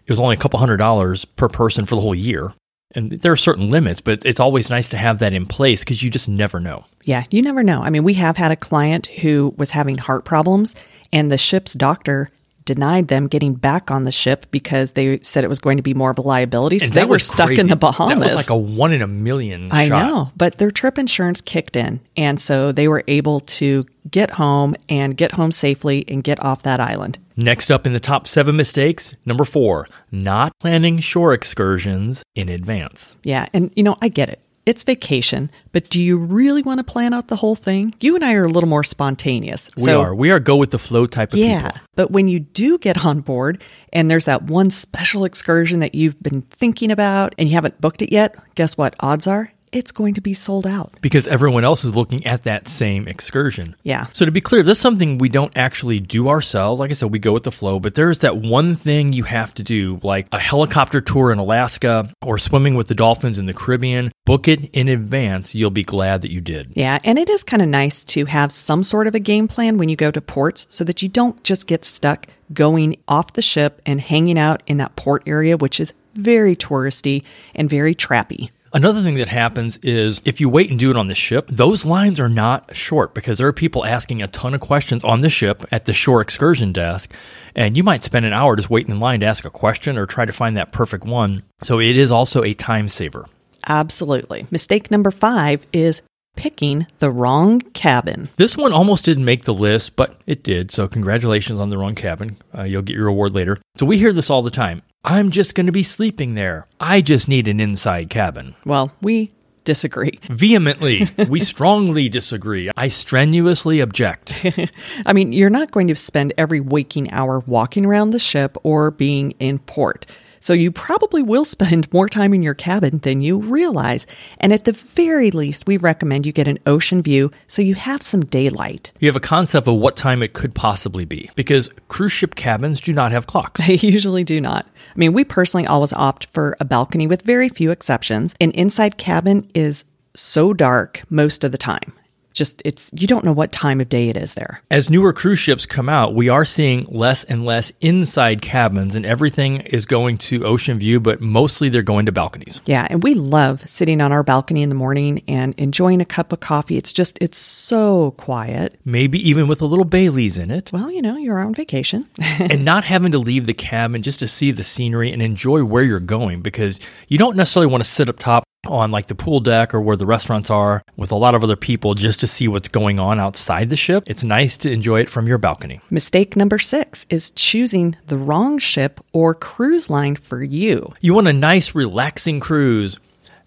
it 0.05 0.09
was 0.09 0.21
only 0.21 0.35
a 0.35 0.39
couple 0.39 0.57
hundred 0.57 0.77
dollars 0.77 1.25
per 1.25 1.49
person 1.49 1.83
for 1.83 1.95
the 1.95 2.01
whole 2.01 2.15
year. 2.15 2.53
And 2.95 3.11
there 3.11 3.33
are 3.33 3.35
certain 3.35 3.69
limits, 3.69 3.99
but 3.99 4.23
it's 4.23 4.39
always 4.39 4.69
nice 4.69 4.87
to 4.89 4.97
have 4.97 5.19
that 5.19 5.33
in 5.33 5.45
place 5.47 5.81
because 5.81 6.01
you 6.01 6.09
just 6.09 6.29
never 6.29 6.61
know. 6.61 6.85
Yeah, 7.03 7.25
you 7.29 7.41
never 7.41 7.61
know. 7.61 7.81
I 7.81 7.89
mean, 7.89 8.05
we 8.05 8.13
have 8.13 8.37
had 8.37 8.53
a 8.53 8.55
client 8.55 9.07
who 9.07 9.53
was 9.57 9.71
having 9.71 9.97
heart 9.97 10.23
problems, 10.23 10.75
and 11.11 11.29
the 11.29 11.37
ship's 11.37 11.73
doctor 11.73 12.29
denied 12.65 13.07
them 13.07 13.27
getting 13.27 13.53
back 13.53 13.91
on 13.91 14.03
the 14.03 14.11
ship 14.11 14.45
because 14.51 14.91
they 14.91 15.19
said 15.21 15.43
it 15.43 15.47
was 15.47 15.59
going 15.59 15.77
to 15.77 15.83
be 15.83 15.93
more 15.93 16.11
of 16.11 16.17
a 16.17 16.21
liability. 16.21 16.79
So 16.79 16.93
they 16.93 17.05
were 17.05 17.19
stuck 17.19 17.47
crazy. 17.47 17.61
in 17.61 17.67
the 17.67 17.75
Bahamas. 17.75 18.17
That 18.17 18.23
was 18.23 18.35
like 18.35 18.49
a 18.49 18.57
one 18.57 18.91
in 18.93 19.01
a 19.01 19.07
million 19.07 19.71
I 19.71 19.87
shot. 19.87 20.07
know, 20.07 20.31
but 20.35 20.57
their 20.57 20.71
trip 20.71 20.97
insurance 20.97 21.41
kicked 21.41 21.75
in, 21.75 21.99
and 22.15 22.39
so 22.39 22.71
they 22.71 22.87
were 22.87 23.03
able 23.07 23.41
to 23.41 23.85
get 24.09 24.31
home 24.31 24.75
and 24.89 25.15
get 25.15 25.31
home 25.33 25.51
safely 25.51 26.05
and 26.07 26.23
get 26.23 26.41
off 26.43 26.63
that 26.63 26.79
island. 26.79 27.17
Next 27.35 27.71
up 27.71 27.87
in 27.87 27.93
the 27.93 27.99
top 27.99 28.27
seven 28.27 28.55
mistakes, 28.55 29.15
number 29.25 29.45
four, 29.45 29.87
not 30.11 30.57
planning 30.59 30.99
shore 30.99 31.33
excursions 31.33 32.23
in 32.35 32.49
advance. 32.49 33.15
Yeah, 33.23 33.47
and 33.53 33.71
you 33.75 33.83
know, 33.83 33.97
I 34.01 34.09
get 34.09 34.29
it. 34.29 34.39
It's 34.65 34.83
vacation, 34.83 35.51
but 35.73 35.89
do 35.89 36.01
you 36.01 36.17
really 36.17 36.61
want 36.61 36.77
to 36.79 36.85
plan 36.85 37.13
out 37.13 37.27
the 37.27 37.35
whole 37.35 37.55
thing? 37.55 37.93
You 37.99 38.15
and 38.15 38.23
I 38.23 38.33
are 38.33 38.45
a 38.45 38.47
little 38.49 38.69
more 38.69 38.83
spontaneous. 38.83 39.69
We 39.77 39.91
are. 39.91 40.15
We 40.15 40.31
are 40.31 40.39
go 40.39 40.55
with 40.55 40.71
the 40.71 40.79
flow 40.79 41.05
type 41.05 41.33
of 41.33 41.39
Yeah, 41.39 41.71
people. 41.71 41.81
but 41.95 42.11
when 42.11 42.27
you 42.29 42.39
do 42.39 42.77
get 42.77 43.03
on 43.05 43.19
board 43.19 43.61
and 43.91 44.09
there's 44.09 44.25
that 44.25 44.43
one 44.43 44.71
special 44.71 45.25
excursion 45.25 45.79
that 45.81 45.93
you've 45.95 46.21
been 46.23 46.43
thinking 46.43 46.91
about 46.91 47.35
and 47.37 47.49
you 47.49 47.55
haven't 47.55 47.81
booked 47.81 48.01
it 48.01 48.11
yet, 48.11 48.35
guess 48.55 48.77
what? 48.77 48.95
Odds 49.01 49.27
are 49.27 49.51
it's 49.73 49.91
going 49.91 50.13
to 50.13 50.21
be 50.21 50.33
sold 50.33 50.65
out. 50.65 50.93
Because 51.01 51.27
everyone 51.27 51.63
else 51.63 51.83
is 51.83 51.95
looking 51.95 52.25
at 52.25 52.43
that 52.43 52.67
same 52.67 53.07
excursion. 53.07 53.75
Yeah. 53.83 54.07
So 54.13 54.25
to 54.25 54.31
be 54.31 54.41
clear, 54.41 54.63
this 54.63 54.77
is 54.77 54.81
something 54.81 55.17
we 55.17 55.29
don't 55.29 55.55
actually 55.57 55.99
do 55.99 56.29
ourselves. 56.29 56.79
Like 56.79 56.91
I 56.91 56.93
said, 56.93 57.11
we 57.11 57.19
go 57.19 57.33
with 57.33 57.43
the 57.43 57.51
flow, 57.51 57.79
but 57.79 57.95
there's 57.95 58.19
that 58.19 58.37
one 58.37 58.75
thing 58.75 59.13
you 59.13 59.23
have 59.23 59.53
to 59.55 59.63
do, 59.63 59.99
like 60.03 60.27
a 60.31 60.39
helicopter 60.39 61.01
tour 61.01 61.31
in 61.31 61.39
Alaska 61.39 62.13
or 62.21 62.37
swimming 62.37 62.75
with 62.75 62.87
the 62.87 62.95
dolphins 62.95 63.39
in 63.39 63.45
the 63.45 63.53
Caribbean. 63.53 64.11
Book 64.25 64.47
it 64.47 64.69
in 64.71 64.87
advance. 64.87 65.53
You'll 65.53 65.69
be 65.69 65.83
glad 65.83 66.21
that 66.21 66.31
you 66.31 66.39
did. 66.39 66.73
Yeah, 66.75 66.99
and 67.03 67.19
it 67.19 67.29
is 67.29 67.43
kind 67.43 67.61
of 67.61 67.67
nice 67.67 68.03
to 68.05 68.25
have 68.25 68.51
some 68.51 68.83
sort 68.83 69.07
of 69.07 69.15
a 69.15 69.19
game 69.19 69.47
plan 69.47 69.77
when 69.77 69.89
you 69.89 69.95
go 69.95 70.11
to 70.11 70.21
ports 70.21 70.65
so 70.69 70.83
that 70.83 71.01
you 71.01 71.09
don't 71.09 71.43
just 71.43 71.67
get 71.67 71.83
stuck 71.83 72.27
going 72.53 72.97
off 73.07 73.33
the 73.33 73.41
ship 73.41 73.81
and 73.85 73.99
hanging 73.99 74.37
out 74.37 74.63
in 74.67 74.77
that 74.77 74.95
port 74.95 75.23
area, 75.25 75.57
which 75.57 75.79
is 75.79 75.93
very 76.13 76.55
touristy 76.55 77.23
and 77.55 77.69
very 77.69 77.95
trappy. 77.95 78.49
Another 78.75 79.03
thing 79.03 79.15
that 79.15 79.27
happens 79.27 79.77
is 79.83 80.19
if 80.25 80.41
you 80.41 80.49
wait 80.49 80.71
and 80.71 80.79
do 80.79 80.89
it 80.89 80.97
on 80.97 81.07
the 81.07 81.13
ship, 81.13 81.47
those 81.47 81.85
lines 81.85 82.19
are 82.19 82.27
not 82.27 82.75
short 82.75 83.13
because 83.13 83.37
there 83.37 83.47
are 83.47 83.53
people 83.53 83.85
asking 83.85 84.23
a 84.23 84.27
ton 84.27 84.55
of 84.55 84.61
questions 84.61 85.03
on 85.03 85.21
the 85.21 85.29
ship 85.29 85.63
at 85.71 85.85
the 85.85 85.93
shore 85.93 86.21
excursion 86.21 86.73
desk. 86.73 87.13
And 87.55 87.77
you 87.77 87.83
might 87.83 88.03
spend 88.03 88.25
an 88.25 88.33
hour 88.33 88.55
just 88.55 88.71
waiting 88.71 88.95
in 88.95 88.99
line 88.99 89.19
to 89.19 89.27
ask 89.27 89.45
a 89.45 89.51
question 89.51 89.95
or 89.95 90.07
try 90.07 90.25
to 90.25 90.33
find 90.33 90.57
that 90.57 90.71
perfect 90.71 91.05
one. 91.05 91.43
So 91.61 91.79
it 91.79 91.95
is 91.95 92.11
also 92.11 92.43
a 92.43 92.55
time 92.55 92.89
saver. 92.89 93.27
Absolutely. 93.67 94.47
Mistake 94.49 94.89
number 94.89 95.11
five 95.11 95.67
is 95.71 96.01
picking 96.35 96.87
the 96.97 97.11
wrong 97.11 97.59
cabin. 97.59 98.29
This 98.37 98.57
one 98.57 98.73
almost 98.73 99.05
didn't 99.05 99.25
make 99.25 99.43
the 99.43 99.53
list, 99.53 99.95
but 99.95 100.19
it 100.25 100.41
did. 100.41 100.71
So 100.71 100.87
congratulations 100.87 101.59
on 101.59 101.69
the 101.69 101.77
wrong 101.77 101.93
cabin. 101.93 102.37
Uh, 102.57 102.63
you'll 102.63 102.81
get 102.81 102.95
your 102.95 103.07
award 103.07 103.35
later. 103.35 103.59
So 103.77 103.85
we 103.85 103.99
hear 103.99 104.13
this 104.13 104.31
all 104.31 104.41
the 104.41 104.49
time. 104.49 104.81
I'm 105.05 105.31
just 105.31 105.53
going 105.53 105.65
to 105.65 105.73
be 105.73 105.83
sleeping 105.83 106.35
there. 106.35 106.65
I 106.79 107.01
just 107.01 107.27
need 107.27 107.49
an 107.49 107.59
inside 107.59 108.09
cabin. 108.09 108.55
Well, 108.65 108.93
we 109.01 109.31
disagree. 109.65 110.17
Vehemently, 110.29 111.09
we 111.27 111.41
strongly 111.41 112.07
disagree. 112.07 112.71
I 112.77 112.87
strenuously 112.87 113.81
object. 113.81 114.33
I 115.05 115.11
mean, 115.11 115.33
you're 115.33 115.49
not 115.49 115.71
going 115.71 115.87
to 115.89 115.95
spend 115.97 116.31
every 116.37 116.61
waking 116.61 117.11
hour 117.11 117.39
walking 117.39 117.85
around 117.85 118.11
the 118.11 118.19
ship 118.19 118.55
or 118.63 118.91
being 118.91 119.31
in 119.39 119.59
port. 119.59 120.05
So 120.43 120.51
you 120.51 120.71
probably 120.71 121.23
will 121.23 121.45
spend 121.45 121.91
more 121.93 122.09
time 122.09 122.33
in 122.33 122.43
your 122.43 122.53
cabin 122.53 122.99
than 122.99 123.21
you 123.21 123.37
realize. 123.37 124.05
And 124.39 124.51
at 124.51 124.65
the 124.65 124.73
very 124.73 125.31
least, 125.31 125.65
we 125.67 125.77
recommend 125.77 126.25
you 126.25 126.33
get 126.33 126.49
an 126.49 126.59
ocean 126.65 127.01
view 127.01 127.31
so 127.47 127.61
you 127.61 127.75
have 127.75 128.01
some 128.01 128.25
daylight. 128.25 128.91
You 128.99 129.07
have 129.07 129.15
a 129.15 129.21
concept 129.21 129.69
of 129.69 129.75
what 129.75 129.95
time 129.95 130.21
it 130.21 130.33
could 130.33 130.53
possibly 130.53 131.05
be 131.05 131.29
because 131.37 131.69
cruise 131.87 132.11
ship 132.11 132.35
cabins 132.35 132.81
do 132.81 132.91
not 132.91 133.13
have 133.13 133.25
clocks. 133.25 133.61
They 133.73 133.75
usually 133.75 134.25
do 134.25 134.41
not. 134.41 134.65
I 134.65 134.99
mean, 134.99 135.13
we 135.13 135.23
personally 135.23 135.65
always 135.65 135.93
opt 135.93 136.25
for 136.33 136.57
a 136.59 136.65
balcony 136.65 137.07
with 137.07 137.21
very 137.21 137.47
few 137.47 137.71
exceptions. 137.71 138.35
An 138.41 138.51
inside 138.51 138.97
cabin 138.97 139.47
is 139.55 139.85
so 140.13 140.51
dark 140.53 141.03
most 141.09 141.45
of 141.45 141.53
the 141.53 141.57
time. 141.57 141.93
Just 142.33 142.61
it's 142.65 142.91
you 142.93 143.07
don't 143.07 143.23
know 143.23 143.33
what 143.33 143.51
time 143.51 143.79
of 143.79 143.89
day 143.89 144.09
it 144.09 144.17
is 144.17 144.33
there. 144.33 144.61
As 144.71 144.89
newer 144.89 145.13
cruise 145.13 145.39
ships 145.39 145.65
come 145.65 145.87
out, 145.87 146.15
we 146.15 146.29
are 146.29 146.45
seeing 146.45 146.85
less 146.89 147.23
and 147.23 147.45
less 147.45 147.71
inside 147.79 148.41
cabins, 148.41 148.95
and 148.95 149.05
everything 149.05 149.61
is 149.61 149.85
going 149.85 150.17
to 150.19 150.45
ocean 150.45 150.79
view, 150.79 150.99
but 150.99 151.21
mostly 151.21 151.69
they're 151.69 151.83
going 151.83 152.05
to 152.07 152.11
balconies. 152.11 152.59
Yeah, 152.65 152.87
and 152.89 153.03
we 153.03 153.13
love 153.13 153.67
sitting 153.69 154.01
on 154.01 154.11
our 154.11 154.23
balcony 154.23 154.63
in 154.63 154.69
the 154.69 154.75
morning 154.75 155.23
and 155.27 155.53
enjoying 155.57 156.01
a 156.01 156.05
cup 156.05 156.33
of 156.33 156.39
coffee. 156.39 156.77
It's 156.77 156.91
just 156.91 157.17
it's 157.21 157.37
so 157.37 158.11
quiet. 158.11 158.79
Maybe 158.83 159.19
even 159.27 159.47
with 159.47 159.61
a 159.61 159.65
little 159.65 159.85
Bailey's 159.85 160.37
in 160.37 160.51
it, 160.51 160.71
Well, 160.73 160.91
you 160.91 161.01
know, 161.01 161.17
you're 161.17 161.39
on 161.39 161.53
vacation. 161.53 162.07
and 162.19 162.65
not 162.65 162.83
having 162.83 163.11
to 163.11 163.19
leave 163.19 163.45
the 163.45 163.53
cabin 163.53 164.01
just 164.01 164.19
to 164.19 164.27
see 164.27 164.51
the 164.51 164.63
scenery 164.63 165.11
and 165.11 165.21
enjoy 165.21 165.63
where 165.63 165.83
you're 165.83 165.99
going 165.99 166.41
because 166.41 166.79
you 167.07 167.17
don't 167.17 167.35
necessarily 167.35 167.71
want 167.71 167.83
to 167.83 167.89
sit 167.89 168.09
up 168.09 168.19
top 168.19 168.43
on 168.65 168.91
like 168.91 169.07
the 169.07 169.15
pool 169.15 169.39
deck 169.39 169.73
or 169.73 169.81
where 169.81 169.95
the 169.95 170.05
restaurants 170.05 170.49
are 170.49 170.83
with 170.95 171.11
a 171.11 171.15
lot 171.15 171.35
of 171.35 171.43
other 171.43 171.55
people 171.55 171.93
just 171.93 172.19
to 172.21 172.27
see 172.27 172.47
what's 172.47 172.67
going 172.67 172.99
on 172.99 173.19
outside 173.19 173.69
the 173.69 173.75
ship. 173.75 174.03
It's 174.07 174.23
nice 174.23 174.57
to 174.57 174.71
enjoy 174.71 175.01
it 175.01 175.09
from 175.09 175.27
your 175.27 175.37
balcony. 175.37 175.81
Mistake 175.89 176.35
number 176.35 176.59
6 176.59 177.05
is 177.09 177.31
choosing 177.31 177.97
the 178.07 178.17
wrong 178.17 178.57
ship 178.57 178.99
or 179.11 179.33
cruise 179.33 179.89
line 179.89 180.15
for 180.15 180.43
you. 180.43 180.93
You 181.01 181.13
want 181.13 181.27
a 181.27 181.33
nice, 181.33 181.75
relaxing 181.75 182.39
cruise, 182.39 182.99